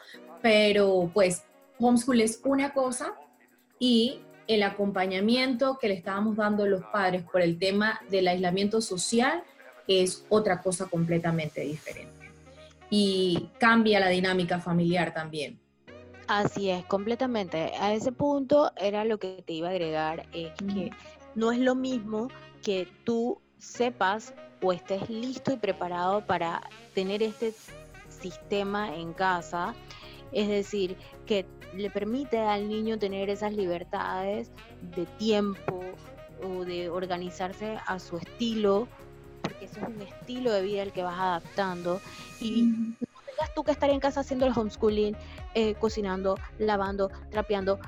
[0.43, 1.45] Pero pues
[1.79, 3.15] homeschool es una cosa
[3.79, 9.45] y el acompañamiento que le estábamos dando los padres por el tema del aislamiento social
[9.89, 12.31] es otra cosa completamente diferente.
[12.91, 15.59] Y cambia la dinámica familiar también.
[16.29, 17.73] Así es, completamente.
[17.81, 20.91] A ese punto era lo que te iba a agregar, es que
[21.35, 22.29] no es lo mismo
[22.63, 26.63] que tú sepas o estés listo y preparado para
[26.95, 27.55] tener este
[28.09, 29.75] sistema en casa,
[30.33, 30.97] es decir,
[31.27, 34.51] que le permite al niño tener esas libertades
[34.97, 35.81] de tiempo
[36.43, 38.89] o de organizarse a su estilo,
[39.49, 42.01] porque eso es un estilo de vida el que vas adaptando.
[42.41, 45.17] Y no tengas tú que estar en casa haciendo el homeschooling,
[45.55, 47.79] eh, cocinando, lavando, trapeando,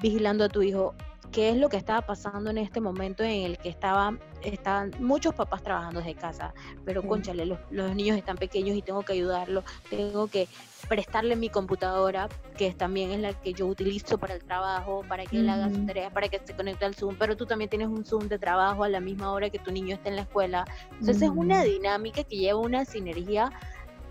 [0.00, 0.94] vigilando a tu hijo
[1.34, 5.34] qué es lo que estaba pasando en este momento en el que estaban, estaban muchos
[5.34, 7.58] papás trabajando desde casa, pero conchale, los,
[7.96, 10.46] niños están pequeños y tengo que ayudarlos, tengo que
[10.88, 15.40] prestarle mi computadora, que también es la que yo utilizo para el trabajo, para que
[15.40, 18.04] él haga sus tareas, para que se conecte al Zoom, pero tú también tienes un
[18.04, 20.64] Zoom de trabajo a la misma hora que tu niño está en la escuela.
[20.92, 23.50] Entonces es una dinámica que lleva una sinergia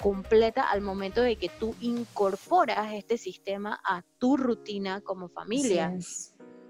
[0.02, 5.94] completa al momento de que tú incorporas este sistema a tu rutina como familia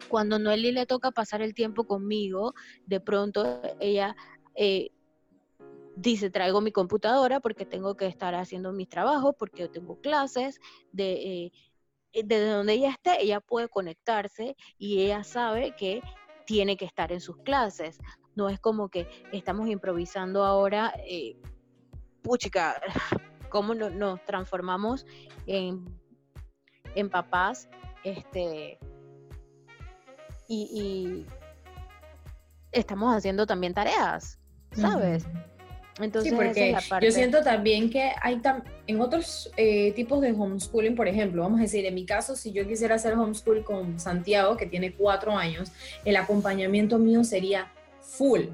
[0.10, 2.54] cuando Noeli le toca pasar el tiempo conmigo,
[2.86, 4.16] de pronto ella
[4.56, 4.90] eh,
[5.96, 10.60] dice, traigo mi computadora porque tengo que estar haciendo mis trabajos, porque yo tengo clases,
[10.92, 11.52] de, eh,
[12.24, 16.02] desde donde ella esté, ella puede conectarse y ella sabe que
[16.46, 18.00] tiene que estar en sus clases.
[18.36, 21.38] No es como que estamos improvisando ahora, eh,
[22.22, 22.82] puchica,
[23.50, 25.06] cómo nos transformamos
[25.46, 25.86] en,
[26.96, 27.70] en papás
[28.04, 28.80] este,
[30.48, 31.26] y,
[32.72, 34.40] estamos haciendo también tareas,
[34.72, 35.26] ¿sabes?
[36.00, 38.42] Entonces, sí, porque yo siento también que hay
[38.88, 42.52] en otros eh, tipos de homeschooling, por ejemplo, vamos a decir, en mi caso, si
[42.52, 45.72] yo quisiera hacer homeschool con Santiago, que tiene cuatro años,
[46.04, 48.46] el acompañamiento mío sería full.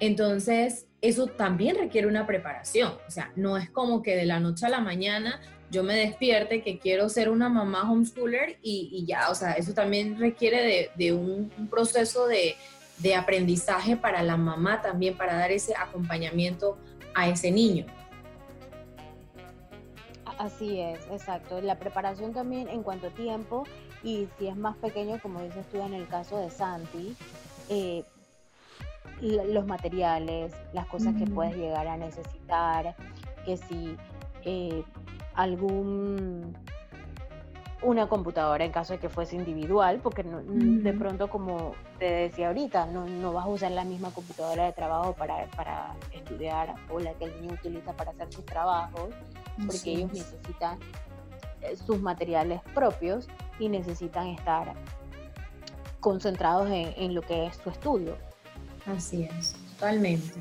[0.00, 2.94] Entonces, eso también requiere una preparación.
[3.06, 5.40] O sea, no es como que de la noche a la mañana
[5.74, 10.18] yo me despierte que quiero ser una mamá homeschooler y, ya, o sea, eso también
[10.18, 12.56] requiere de, un, proceso de,
[13.14, 16.78] aprendizaje para la mamá también, para dar ese acompañamiento
[17.14, 17.86] a ese niño.
[20.38, 21.60] Así es, exacto.
[21.60, 23.64] La preparación también en cuanto a tiempo
[24.04, 27.16] y si es más pequeño, como dices tú en el caso de Santi,
[27.68, 28.04] eh,
[29.20, 32.94] los materiales, las cosas que puedes llegar a necesitar,
[33.44, 33.96] que si
[34.44, 34.84] eh,
[35.34, 36.56] algún
[37.84, 42.86] una computadora en caso de que fuese individual, porque de pronto, como te decía ahorita,
[42.86, 47.26] no, vas a usar la misma computadora de trabajo para, para estudiar o la que
[47.26, 49.10] el niño utiliza para hacer sus trabajos,
[49.66, 50.78] porque ellos necesitan
[51.60, 54.74] eh, sus materiales propios y necesitan estar
[56.00, 58.16] concentrados en, en lo que es su estudio.
[58.86, 60.40] Así es, totalmente.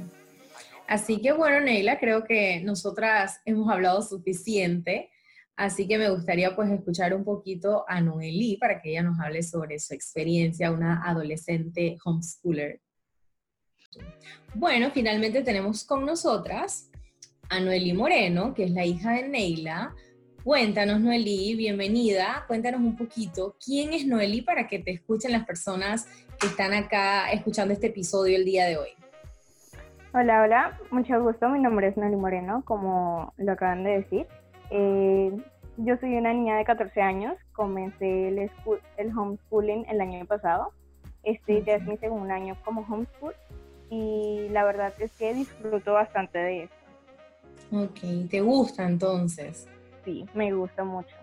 [0.87, 5.09] Así que bueno, Neila, creo que nosotras hemos hablado suficiente,
[5.55, 9.43] así que me gustaría pues escuchar un poquito a Noelí para que ella nos hable
[9.43, 12.81] sobre su experiencia, una adolescente homeschooler.
[14.55, 16.89] Bueno, finalmente tenemos con nosotras
[17.49, 19.95] a Noelí Moreno, que es la hija de Neila.
[20.43, 22.43] Cuéntanos, Noelí, bienvenida.
[22.47, 26.05] Cuéntanos un poquito quién es Noelí para que te escuchen las personas
[26.39, 28.89] que están acá escuchando este episodio el día de hoy.
[30.15, 31.49] Hola, hola, mucho gusto.
[31.49, 34.27] Mi nombre es Nelly Moreno, como lo acaban de decir.
[34.69, 35.35] Eh,
[35.77, 38.51] yo soy una niña de 14 años, comencé el,
[38.97, 40.71] el homeschooling el año pasado.
[41.23, 43.33] Este ya es mi segundo año como homeschool
[43.89, 46.73] y la verdad es que disfruto bastante de eso.
[47.71, 49.67] Ok, ¿te gusta entonces?
[50.05, 51.15] Sí, me gusta mucho.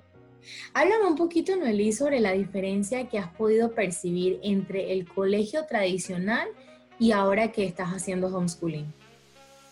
[0.74, 6.48] Háblame un poquito, Noelí, sobre la diferencia que has podido percibir entre el colegio tradicional
[6.48, 6.69] y
[7.12, 8.92] ahora que estás haciendo homeschooling?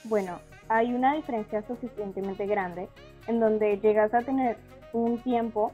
[0.05, 2.89] Bueno, hay una diferencia suficientemente grande
[3.27, 4.57] en donde llegas a tener
[4.93, 5.73] un tiempo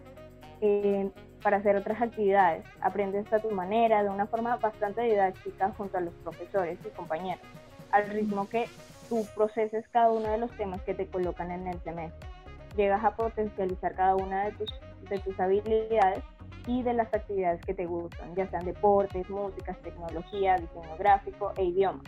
[0.60, 1.08] eh,
[1.42, 2.64] para hacer otras actividades.
[2.80, 7.44] Aprendes a tu manera, de una forma bastante didáctica junto a los profesores y compañeros,
[7.92, 8.66] al ritmo que
[9.08, 12.28] tú proceses cada uno de los temas que te colocan en el semestre.
[12.76, 14.70] Llegas a potencializar cada una de tus,
[15.08, 16.24] de tus habilidades
[16.66, 21.64] y de las actividades que te gustan, ya sean deportes, músicas, tecnología, diseño gráfico e
[21.64, 22.02] idioma.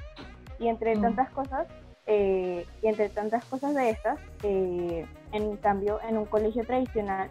[0.58, 1.02] Y entre mm.
[1.02, 1.66] tantas cosas,
[2.06, 7.30] eh, y entre tantas cosas de estas, eh, en cambio, en un colegio tradicional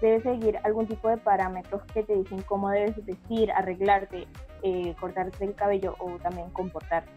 [0.00, 4.26] debes seguir algún tipo de parámetros que te dicen cómo debes vestir, arreglarte,
[4.62, 7.10] eh, cortarte el cabello o también comportarte.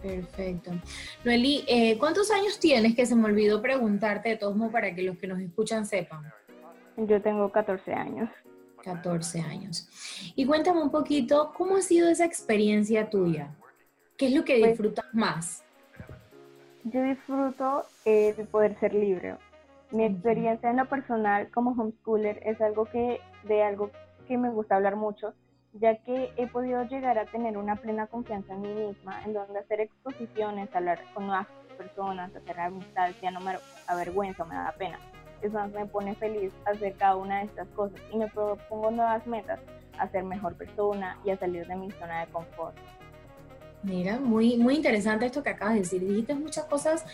[0.00, 0.70] perfecto.
[1.24, 2.94] Noeli, ¿cuántos años tienes?
[2.94, 6.22] Que se me olvidó preguntarte de todos modos para que los que nos escuchan sepan.
[6.96, 8.30] Yo tengo 14 años.
[8.82, 9.88] 14 años.
[10.34, 13.54] Y cuéntame un poquito, ¿cómo ha sido esa experiencia tuya?
[14.16, 15.64] ¿Qué es lo que pues disfrutas más?
[16.84, 19.36] Yo disfruto el poder ser libre.
[19.90, 23.90] Mi experiencia en lo personal como homeschooler es algo que, de algo
[24.26, 25.34] que me gusta hablar mucho,
[25.72, 29.58] ya que he podido llegar a tener una plena confianza en mí misma, en donde
[29.58, 34.98] hacer exposiciones, hablar con nuevas personas, hacer amistades, ya no me avergüenza, me da pena.
[35.42, 39.26] Es más, me pone feliz hacer cada una de estas cosas y me propongo nuevas
[39.26, 39.60] metas,
[39.98, 42.76] a ser mejor persona y a salir de mi zona de confort.
[43.82, 46.00] Mira, muy, muy interesante esto que acabas de decir.
[46.00, 47.04] Dijiste muchas cosas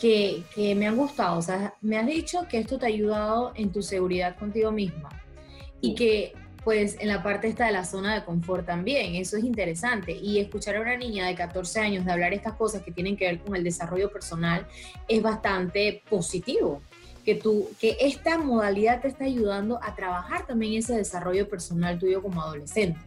[0.00, 1.38] que, que, me han gustado.
[1.38, 5.08] O sea, me has dicho que esto te ha ayudado en tu seguridad contigo misma
[5.80, 6.32] y que
[6.66, 10.10] pues en la parte esta de la zona de confort también, eso es interesante.
[10.10, 13.26] Y escuchar a una niña de 14 años de hablar estas cosas que tienen que
[13.26, 14.66] ver con el desarrollo personal
[15.06, 16.82] es bastante positivo.
[17.26, 22.22] Que, tú, que esta modalidad te está ayudando a trabajar también ese desarrollo personal tuyo
[22.22, 22.98] como adolescente.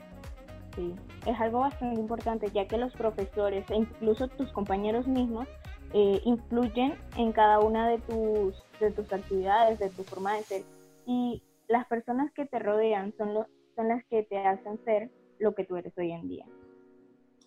[0.75, 0.93] Sí,
[1.25, 5.47] es algo bastante importante ya que los profesores e incluso tus compañeros mismos
[5.93, 10.61] eh, influyen en cada una de tus, de tus actividades, de tu forma de ser.
[11.05, 15.63] Y las personas que te rodean son, son las que te hacen ser lo que
[15.63, 16.45] tú eres hoy en día.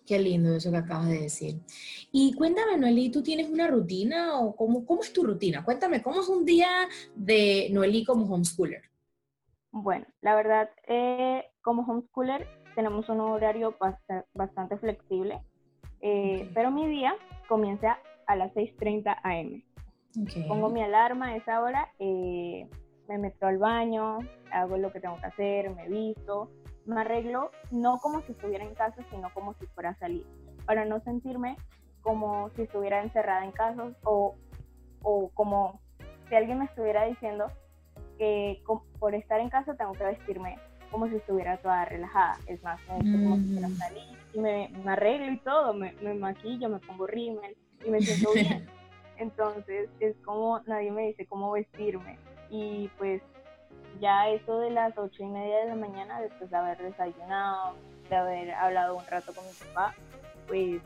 [0.05, 1.61] Qué lindo eso que acabas de decir.
[2.11, 5.63] Y cuéntame, Noelí, ¿tú tienes una rutina o cómo, cómo es tu rutina?
[5.63, 6.67] Cuéntame, ¿cómo es un día
[7.15, 8.81] de Noelí como homeschooler?
[9.71, 13.75] Bueno, la verdad, eh, como homeschooler tenemos un horario
[14.33, 15.41] bastante, flexible,
[16.01, 17.15] eh, pero mi día
[17.47, 19.63] comienza a las 6.30 am.
[20.47, 22.67] Pongo mi alarma a esa hora, eh,
[23.07, 24.19] me meto al baño,
[24.51, 26.51] hago lo que tengo que hacer, me visto,
[26.85, 30.25] me arreglo, no como si estuviera en casa, sino como si fuera a salir,
[30.65, 31.55] para no sentirme
[32.01, 34.35] como si estuviera encerrada en casa o,
[35.01, 35.79] o como
[36.27, 37.47] si alguien me estuviera diciendo
[38.17, 38.61] que
[38.99, 40.57] por estar en casa tengo que vestirme
[40.91, 42.37] como si estuviera toda relajada.
[42.45, 45.93] Es más, me como si fuera a salir y me, me, arreglo y todo, me,
[46.01, 48.67] me maquillo, me pongo rímel y me siento bien.
[49.17, 52.19] Entonces es como nadie me dice cómo vestirme
[52.49, 53.21] y pues
[53.99, 57.75] ya eso de las ocho y media de la mañana, después de haber desayunado,
[58.09, 59.93] de haber hablado un rato con mi papá,
[60.47, 60.81] pues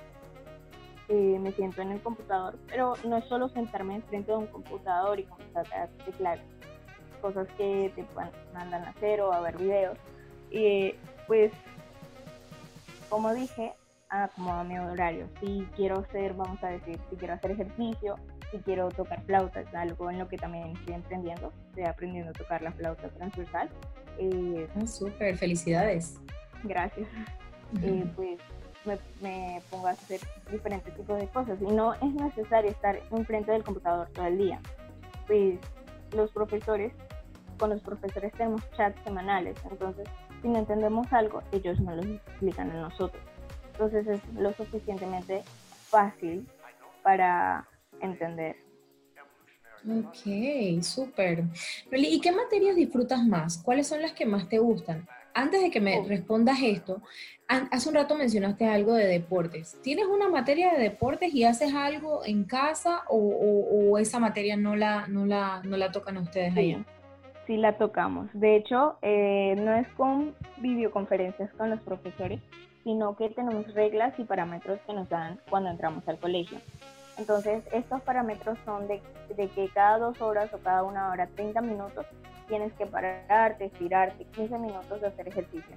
[1.10, 5.20] eh, me siento en el computador, pero no es solo sentarme enfrente de un computador
[5.20, 6.40] y comenzar a teclar
[7.22, 8.06] cosas que te
[8.54, 9.98] mandan a hacer o a ver videos.
[10.52, 10.94] Y
[11.26, 11.52] pues,
[13.10, 13.74] como dije,
[14.10, 15.28] acomodo mi horario.
[15.40, 18.16] Si quiero hacer, vamos a decir, si quiero hacer ejercicio,
[18.52, 22.34] si quiero tocar flauta, es algo en lo que también estoy emprendiendo, estoy aprendiendo a
[22.34, 23.70] tocar la flauta transversal.
[24.18, 26.20] Eh, ah, súper, felicidades.
[26.64, 27.08] Gracias.
[27.84, 28.40] Eh, pues
[29.22, 33.64] me, pongo a hacer diferentes tipos de cosas y no es necesario estar enfrente del
[33.64, 34.60] computador todo el día.
[35.28, 35.60] Pues
[36.14, 36.94] los profesores,
[37.58, 40.08] con los profesores tenemos chats semanales, entonces
[40.42, 43.22] si no entendemos algo, ellos nos lo explican a nosotros.
[43.74, 45.44] Entonces es lo suficientemente
[45.90, 46.48] fácil
[47.04, 47.68] para
[48.02, 48.68] entender.
[49.86, 51.44] Ok, súper.
[51.92, 53.62] ¿Y qué materias disfrutas más?
[53.64, 55.08] ¿Cuáles son las que más te gustan?
[55.34, 56.04] Antes de que me oh.
[56.04, 57.02] respondas esto,
[57.48, 59.80] hace un rato mencionaste algo de deportes.
[59.84, 65.08] ¿Tienes una materia de deportes y haces algo en casa o, esa materia no la,
[65.08, 66.86] no, la, no la tocan ustedes sí, allá?
[67.46, 68.28] Sí, la tocamos.
[68.34, 72.42] De hecho, eh, no es con videoconferencias con los profesores,
[72.84, 76.60] sino que tenemos reglas y parámetros que nos dan cuando entramos al colegio.
[77.18, 79.02] Entonces, estos parámetros son de,
[79.36, 82.06] que cada dos horas o cada una hora, 30 minutos,
[82.48, 85.76] tienes que pararte, estirarte, 15 minutos de hacer ejercicio.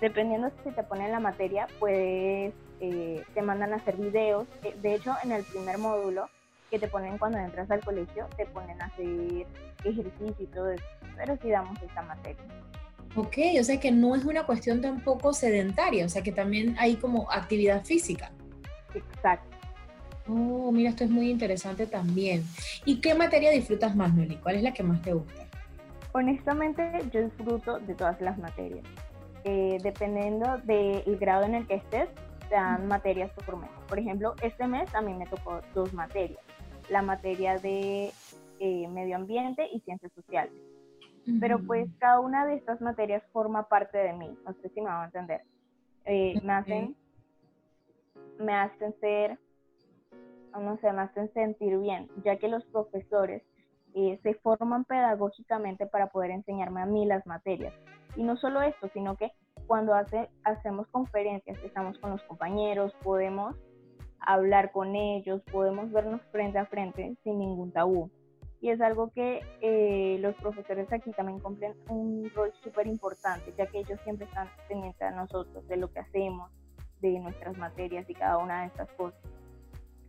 [0.00, 4.46] Dependiendo si te ponen la materia, pues te mandan a hacer videos.
[4.62, 6.28] Eh, de hecho, en el primer módulo
[6.70, 9.46] que te ponen cuando entras al colegio, te ponen a hacer
[9.84, 10.84] ejercicio y todo eso.
[11.16, 12.42] Pero sí damos esta materia.
[13.16, 16.96] Ok, o sea que no es una cuestión tampoco sedentaria, o sea que también hay
[16.96, 18.32] como actividad física.
[18.92, 19.53] Exacto.
[20.26, 22.44] Oh, mira, esto es muy interesante también.
[22.84, 24.36] ¿Y qué materia disfrutas más, Nelly?
[24.36, 25.46] ¿Cuál es la que más te gusta?
[26.12, 28.84] Honestamente, yo disfruto de todas las materias.
[29.44, 32.08] Eh, dependiendo del grado en el que estés,
[32.48, 33.70] te dan materias por mes.
[33.88, 36.40] Por ejemplo, este mes a mí me tocó dos materias.
[36.88, 38.10] La materia de
[38.60, 40.54] eh, medio ambiente y ciencias sociales.
[41.40, 44.36] Pero pues cada una de estas materias forma parte de mí.
[44.46, 45.40] No sé si me van a entender.
[46.04, 46.96] Eh, me, hacen,
[48.38, 49.38] me hacen ser
[50.60, 53.42] no sé, me hacen sentir bien, ya que los profesores
[53.94, 57.72] eh, se forman pedagógicamente para poder enseñarme a mí las materias.
[58.16, 59.32] Y no solo esto, sino que
[59.66, 63.56] cuando hace, hacemos conferencias, estamos con los compañeros, podemos
[64.20, 68.10] hablar con ellos, podemos vernos frente a frente sin ningún tabú.
[68.60, 73.66] Y es algo que eh, los profesores aquí también cumplen un rol súper importante, ya
[73.66, 76.50] que ellos siempre están pendientes de nosotros, de lo que hacemos,
[77.00, 79.20] de nuestras materias y cada una de estas cosas.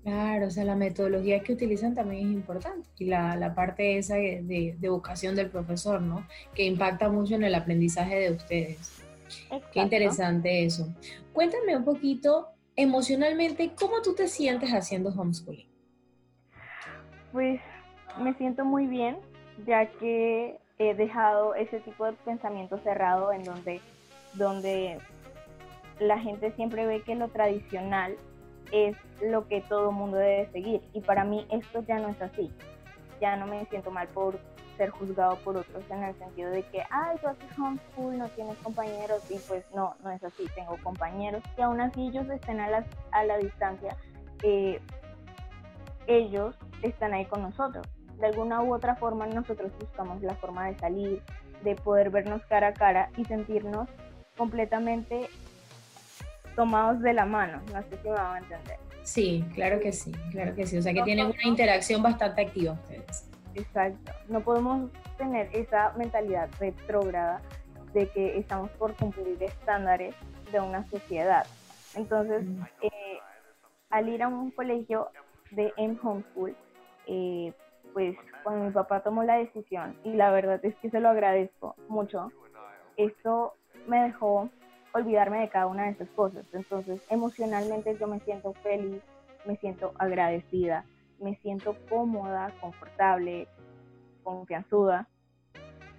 [0.05, 4.13] Claro, o sea, la metodología que utilizan también es importante y la, la parte esa
[4.13, 6.27] de, de, vocación del profesor, ¿no?
[6.53, 9.03] Que impacta mucho en el aprendizaje de ustedes.
[9.73, 10.93] Qué interesante eso.
[11.33, 15.65] Cuéntame un poquito emocionalmente, ¿cómo tú te sientes haciendo homeschooling?
[17.31, 17.59] Pues
[18.21, 19.17] me siento muy bien,
[19.65, 23.81] ya que he dejado ese tipo de pensamiento cerrado en donde,
[24.35, 24.99] donde
[25.99, 28.15] la gente siempre ve que lo tradicional
[28.71, 30.81] es lo que todo mundo debe seguir.
[30.93, 32.51] Y para mí esto ya no es así.
[33.21, 34.39] Ya no me siento mal por
[34.77, 38.57] ser juzgado por otros en el sentido de que, ay, tú haces homeschool, no tienes
[38.57, 39.23] compañeros.
[39.29, 40.45] Y pues no, no es así.
[40.55, 43.95] Tengo compañeros y aún así ellos estén a la, a la distancia.
[44.43, 44.81] Eh,
[46.07, 47.87] ellos están ahí con nosotros.
[48.19, 51.21] De alguna u otra forma nosotros buscamos la forma de salir,
[51.63, 53.89] de poder vernos cara a cara y sentirnos
[54.37, 55.29] completamente
[56.55, 57.61] tomados de la mano.
[57.73, 58.77] No sé si me van a entender.
[59.03, 60.77] Sí, claro que sí, claro que sí.
[60.77, 63.29] O sea que tienen una interacción bastante activa ustedes.
[63.53, 64.11] Exacto.
[64.29, 67.41] No podemos tener esa mentalidad retrógrada
[67.93, 70.15] de que estamos por cumplir estándares
[70.51, 71.45] de una sociedad.
[71.95, 72.63] Entonces, mm.
[72.81, 73.19] eh,
[73.89, 75.09] al ir a un colegio
[75.51, 76.55] de M Homeschool,
[77.07, 77.53] eh,
[77.93, 81.75] pues cuando mi papá tomó la decisión, y la verdad es que se lo agradezco
[81.87, 82.31] mucho,
[82.97, 83.53] esto
[83.87, 84.49] me dejó
[84.95, 86.45] olvidarme de cada una de esas cosas.
[86.53, 89.01] Entonces, emocionalmente yo me siento feliz,
[89.45, 90.85] me siento agradecida,
[91.19, 93.47] me siento cómoda, confortable,
[94.23, 95.07] confianzuda.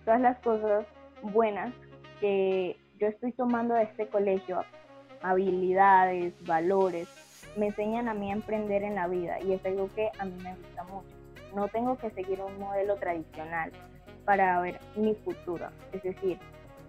[0.05, 0.87] Todas las cosas
[1.23, 1.75] buenas
[2.21, 4.65] que yo estoy tomando de este colegio,
[5.23, 7.07] habilidades, valores,
[7.59, 10.37] me enseñan a mí a emprender en la vida y es algo que a mí
[10.43, 11.09] me gusta mucho.
[11.55, 13.73] No tengo que seguir un modelo tradicional
[14.25, 15.69] para ver mi futuro.
[15.93, 16.39] Es decir,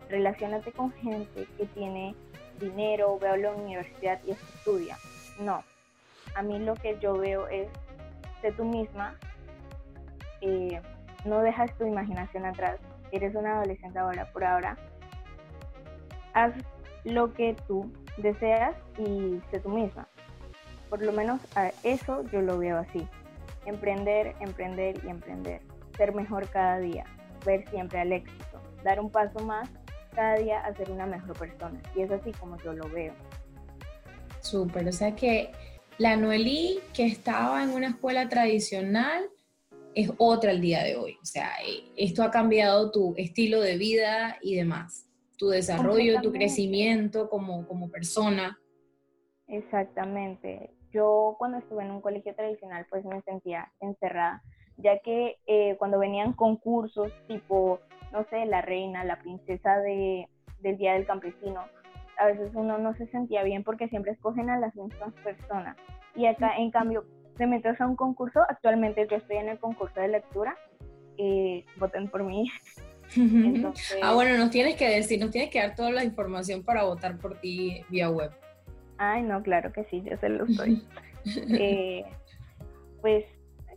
[0.10, 2.16] relacionate con gente que tiene
[2.60, 4.98] dinero, veo la universidad y estudia.
[5.40, 5.64] No,
[6.36, 7.68] a mí lo que yo veo es,
[8.42, 9.16] sé tú misma,
[10.42, 10.82] eh,
[11.26, 12.80] no dejas tu imaginación atrás,
[13.12, 14.78] eres una adolescente ahora por ahora,
[16.34, 16.54] haz
[17.04, 20.08] lo que tú deseas y sé tú misma.
[20.90, 23.08] Por lo menos a eso yo lo veo así.
[23.66, 25.62] Emprender, emprender y emprender.
[25.98, 27.06] Ser mejor cada día.
[27.46, 28.62] Ver siempre al éxito.
[28.84, 29.70] Dar un paso más
[30.18, 31.80] cada día a ser una mejor persona.
[31.96, 33.14] Y es así como yo lo veo.
[34.42, 35.52] Súper, o sea que
[36.00, 39.30] la Noelí que estaba en una escuela tradicional
[39.94, 41.18] es otra el día de hoy.
[41.22, 45.08] O sea, eh, esto ha cambiado tu estilo de vida y demás,
[45.38, 48.60] tu desarrollo, tu crecimiento como, como persona.
[49.48, 50.72] Exactamente.
[50.92, 54.42] Yo cuando estuve en un colegio tradicional pues me sentía encerrada,
[54.78, 57.82] ya que eh, cuando venían concursos tipo
[58.12, 60.28] no sé, la reina, la princesa de,
[60.60, 61.62] del Día del Campesino,
[62.18, 65.78] a veces uno no se sentía bien porque siempre escogen a las mismas personas.
[66.16, 67.06] Y acá, en cambio,
[67.38, 70.58] te metes a un concurso, actualmente yo estoy en el concurso de lectura,
[71.18, 72.50] eh, voten por mí.
[74.02, 77.18] Ah, bueno, nos tienes que decir, nos tienes que dar toda la información para votar
[77.18, 78.32] por ti vía web.
[78.98, 80.84] Ay, no, claro que sí, yo se lo estoy.
[81.26, 82.04] Eh,
[83.02, 83.24] pues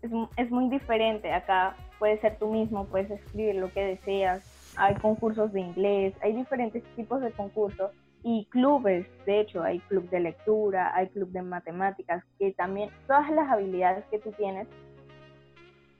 [0.02, 1.32] es, es muy diferente.
[1.32, 4.42] Acá puedes ser tú mismo, puedes escribir lo que deseas,
[4.76, 7.92] hay concursos de inglés, hay diferentes tipos de concursos
[8.22, 13.30] y clubes, de hecho, hay club de lectura, hay club de matemáticas, que también todas
[13.30, 14.66] las habilidades que tú tienes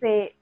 [0.01, 0.35] se,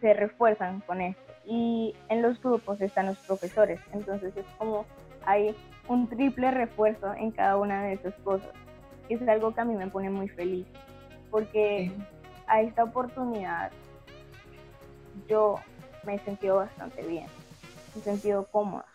[0.00, 1.20] se refuerzan con esto.
[1.44, 4.86] Y en los grupos están los profesores, entonces es como
[5.26, 5.54] hay
[5.88, 8.52] un triple refuerzo en cada una de esas cosas.
[9.08, 10.66] Y es algo que a mí me pone muy feliz,
[11.30, 11.90] porque
[12.46, 13.72] a esta oportunidad
[15.28, 15.60] yo
[16.04, 17.26] me he sentido bastante bien,
[17.94, 18.86] me he sentido cómoda.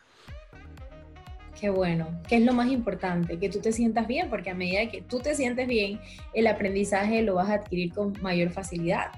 [1.60, 3.40] Qué bueno, ¿qué es lo más importante?
[3.40, 6.00] Que tú te sientas bien, porque a medida que tú te sientes bien,
[6.34, 9.12] el aprendizaje lo vas a adquirir con mayor facilidad.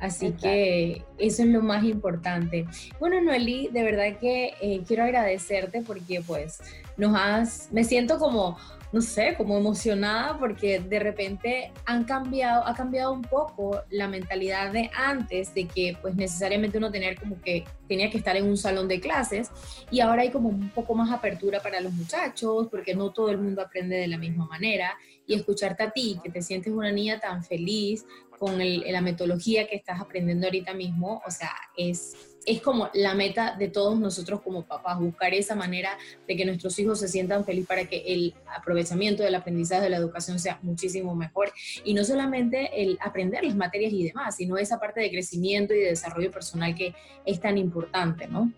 [0.00, 2.66] Así que eso es lo más importante.
[2.98, 6.58] Bueno, Noeli, de verdad que eh, quiero agradecerte porque pues
[6.96, 8.56] nos has, me siento como
[8.92, 14.72] no sé, como emocionada porque de repente han cambiado, ha cambiado un poco la mentalidad
[14.72, 18.56] de antes de que pues necesariamente uno tener como que tenía que estar en un
[18.56, 19.50] salón de clases
[19.90, 23.38] y ahora hay como un poco más apertura para los muchachos porque no todo el
[23.38, 27.20] mundo aprende de la misma manera y escucharte a ti que te sientes una niña
[27.20, 28.04] tan feliz
[28.40, 32.16] con la metodología que estás aprendiendo ahorita mismo, o sea, es
[32.46, 35.90] es como la meta de todos nosotros como papás, buscar esa manera
[36.26, 39.98] de que nuestros hijos se sientan felices para que el aprovechamiento del aprendizaje de la
[39.98, 41.52] educación sea muchísimo mejor.
[41.84, 45.80] Y no solamente el aprender las materias y demás, sino esa parte de crecimiento y
[45.80, 48.52] de desarrollo personal que es tan importante, ¿no?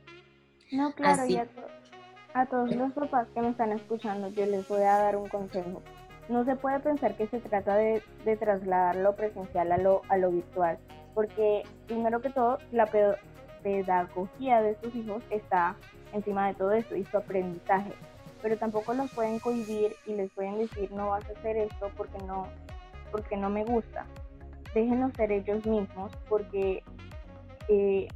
[0.70, 4.96] No, claro, y a, todos los papás que me están escuchando, yo les voy a
[4.96, 5.82] dar un consejo.
[6.28, 8.02] No se puede pensar que se trata de,
[8.38, 10.78] trasladar lo presencial a lo, a lo virtual,
[11.14, 12.86] porque primero que todo, la
[13.62, 15.76] pedagogía de sus hijos está
[16.12, 17.92] encima de todo eso y su aprendizaje,
[18.40, 22.18] pero tampoco los pueden cohibir y les pueden decir no vas a hacer esto porque
[22.26, 22.46] no,
[23.10, 24.06] porque no me gusta.
[24.74, 26.82] Déjenlos ser ellos mismos porque
[27.68, 28.08] eh,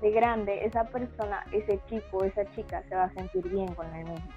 [0.00, 4.04] de grande esa persona, ese chico, esa chica se va a sentir bien con él
[4.04, 4.28] mismo.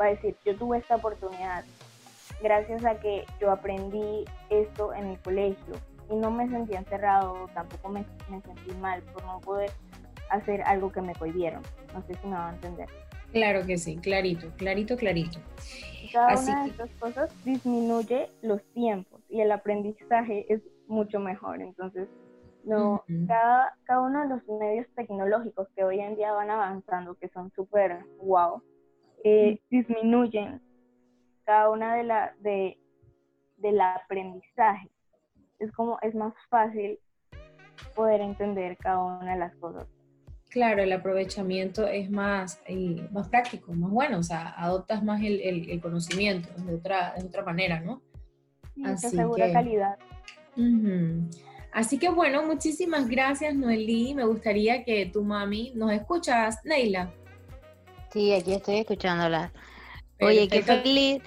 [0.00, 1.64] Va a decir, yo tuve esta oportunidad
[2.42, 5.74] gracias a que yo aprendí esto en el colegio
[6.10, 9.70] y no me sentí encerrado, tampoco me, sentí mal por no poder
[10.30, 11.62] hacer algo que me cohibieron.
[11.92, 12.88] No sé si me va a entender.
[13.32, 15.40] Claro que sí, clarito, clarito, clarito.
[16.12, 21.60] Cada una de estas cosas disminuye los tiempos y el aprendizaje es mucho mejor.
[21.60, 22.08] Entonces,
[22.64, 27.28] no, cada, cada uno de los medios tecnológicos que hoy en día van avanzando, que
[27.28, 28.62] son súper wow,
[29.24, 30.60] eh, disminuyen
[31.46, 32.78] cada una de la de
[33.56, 34.90] del aprendizaje.
[35.58, 36.98] Es como es más fácil
[37.94, 39.86] poder entender cada una de las cosas.
[40.50, 45.40] Claro, el aprovechamiento es más, eh, más práctico, más bueno, o sea, adoptas más el,
[45.68, 48.00] el, conocimiento de otra, de otra manera, ¿no?
[48.74, 49.98] Sí, Así asegura calidad.
[51.72, 54.14] Así que bueno, muchísimas gracias Noelí.
[54.14, 57.10] Me gustaría que tu mami nos escuchas, Neila.
[58.10, 59.52] Sí, aquí estoy escuchándola.
[60.20, 61.22] Oye, qué feliz,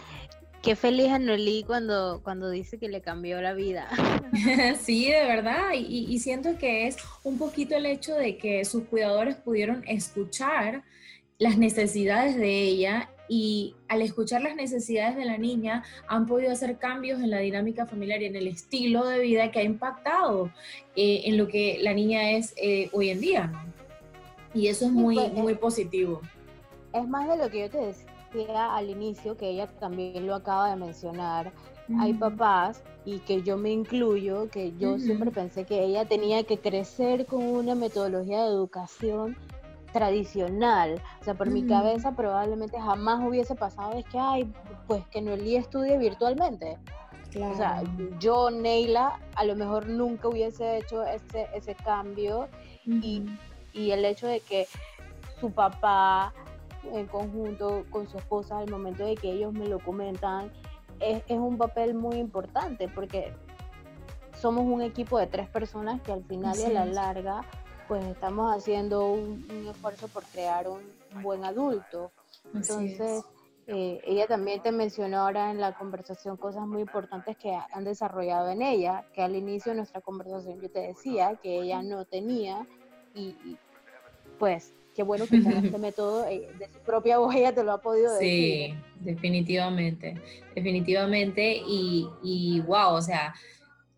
[0.61, 3.87] qué feliz a Noelí cuando, cuando dice que le cambió la vida.
[4.81, 5.73] sí, de verdad.
[5.75, 10.83] Y, y, siento que es un poquito el hecho de que sus cuidadores pudieron escuchar
[11.37, 16.79] las necesidades de ella y al escuchar las necesidades de la niña han podido hacer
[16.79, 20.51] cambios en la dinámica familiar y en el estilo de vida que ha impactado
[20.95, 23.51] eh, en lo que la niña es eh, hoy en día.
[24.55, 26.21] Y eso es muy, pues, muy positivo.
[26.91, 28.08] Es más de lo que yo te decía
[28.57, 31.51] al inicio, que ella también lo acaba de mencionar.
[31.99, 36.59] Hay papás, y que yo me incluyo, que yo siempre pensé que ella tenía que
[36.59, 39.35] crecer con una metodología de educación
[39.91, 41.01] tradicional.
[41.21, 44.51] O sea, por mi cabeza probablemente jamás hubiese pasado es que, ay,
[44.87, 46.77] pues que Noelí estudie virtualmente.
[47.29, 47.83] O sea,
[48.19, 52.47] yo, Neila, a lo mejor nunca hubiese hecho ese, ese cambio
[52.85, 53.23] y,
[53.73, 54.67] y, el hecho de que
[55.39, 56.33] su papá
[56.83, 60.51] en conjunto con su esposa, al momento de que ellos me lo comentan,
[60.99, 63.33] es, es un papel muy importante porque
[64.33, 67.41] somos un equipo de tres personas que al final y a la larga
[67.89, 70.81] pues estamos haciendo un, esfuerzo por crear un,
[71.23, 72.11] buen adulto.
[72.53, 73.23] Entonces,
[73.65, 78.49] eh, ella también te mencionó ahora en la conversación cosas muy importantes que han desarrollado
[78.49, 82.67] en ella, que al inicio de nuestra conversación yo te decía que ella no tenía
[83.15, 83.57] y,
[84.37, 87.71] pues qué bueno que con este método eh, de su propia voz ella te lo
[87.71, 88.73] ha podido decir.
[88.73, 90.15] Sí, definitivamente,
[90.53, 93.33] definitivamente y, y wow, o sea,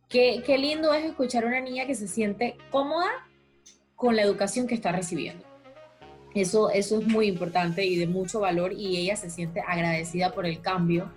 [0.07, 3.09] qué, qué lindo es escuchar a una niña que se siente cómoda
[3.95, 5.43] con la educación que está recibiendo.
[6.35, 10.45] Eso, eso es muy importante y de mucho valor y ella se siente agradecida por
[10.45, 11.11] el cambio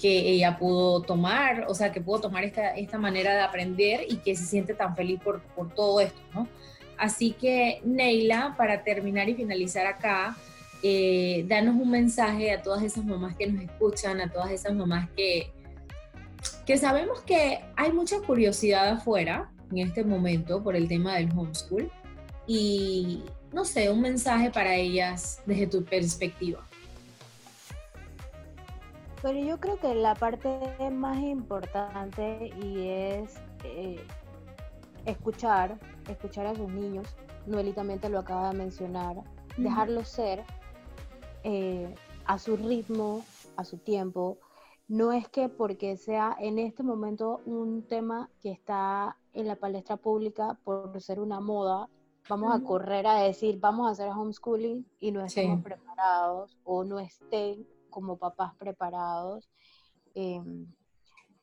[0.00, 4.18] que ella pudo tomar, o sea, que pudo tomar esta, esta manera de aprender y
[4.18, 6.46] que se siente tan feliz por, por todo esto, ¿no?
[6.98, 10.36] Así que, Neila, para terminar y finalizar acá,
[10.82, 15.08] eh, danos un mensaje a todas esas mamás que nos escuchan, a todas esas mamás
[15.16, 15.52] que,
[16.64, 21.90] que sabemos que hay mucha curiosidad afuera en este momento por el tema del homeschool
[22.46, 26.66] y, no sé, un mensaje para ellas desde tu perspectiva.
[29.22, 30.48] Pero yo creo que la parte
[30.92, 33.34] más importante y es
[33.64, 34.00] eh,
[35.04, 35.78] escuchar,
[36.08, 37.06] escuchar a sus niños.
[37.46, 39.16] Noeli también te lo acaba de mencionar.
[39.56, 40.44] Dejarlos ser
[41.44, 41.94] eh,
[42.24, 43.24] a su ritmo,
[43.56, 44.38] a su tiempo.
[44.88, 49.96] No es que porque sea en este momento un tema que está en la palestra
[49.96, 51.88] pública por ser una moda,
[52.28, 56.98] vamos a correr a decir, vamos a hacer homeschooling y no estemos preparados o no
[56.98, 59.50] estén como papás preparados.
[60.14, 60.66] Em,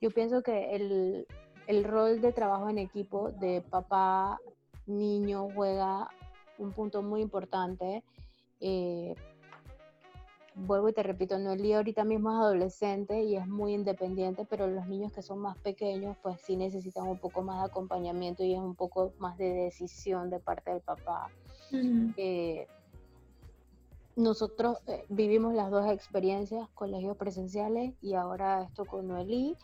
[0.01, 1.28] yo pienso que el,
[1.68, 4.39] el, rol de trabajo en equipo de papá,
[4.86, 6.10] niño, juega
[6.58, 8.04] un punto muy importante.
[8.60, 9.16] Eh,
[10.56, 14.88] vuelvo y te repito, Noelí ahorita mismo es adolescente y es muy independiente, pero los
[14.88, 18.60] niños que son más pequeños, pues sí necesitan un poco más de acompañamiento y es
[18.60, 21.30] un poco más de decisión de parte del papá.
[22.18, 22.68] Eh,
[24.16, 29.58] nosotros eh, vivimos las dos experiencias, colegios presenciales y ahora esto con Noelí.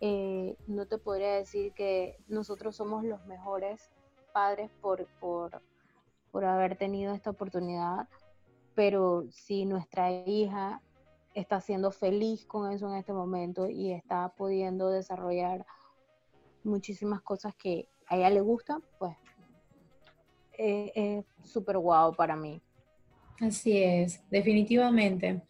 [0.00, 3.90] Eh, no te podría decir que nosotros somos los mejores
[4.32, 5.62] padres por, por,
[6.30, 8.08] por haber tenido esta oportunidad,
[8.74, 10.80] pero si nuestra hija
[11.34, 15.64] está siendo feliz con eso en este momento y está pudiendo desarrollar
[16.64, 19.16] muchísimas cosas que a ella le gustan, pues
[20.58, 22.60] eh, es súper guau para mí.
[23.40, 25.42] Así es, definitivamente.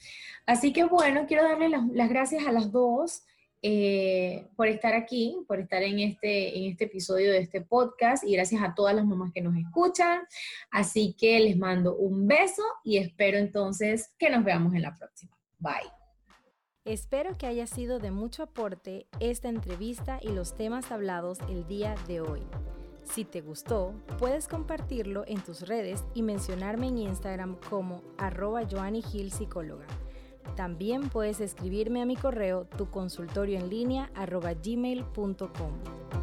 [0.46, 3.24] Así que bueno, quiero darle las, gracias a las dos
[3.62, 8.32] eh, por estar aquí, por estar en este, en este episodio de este podcast y
[8.32, 10.22] gracias a todas las mamás que nos escuchan.
[10.70, 15.32] Así que les mando un beso y espero entonces que nos veamos en la próxima.
[15.58, 15.92] Bye.
[16.84, 21.94] Espero que haya sido de mucho aporte esta entrevista y los temas hablados el día
[22.08, 22.42] de hoy.
[23.04, 28.62] Si te gustó, puedes compartirlo en tus redes y mencionarme en Instagram como arroba
[29.30, 29.86] Psicóloga.
[30.56, 33.58] También puedes escribirme a mi correo tu consultorio
[34.54, 36.21] gmail.com.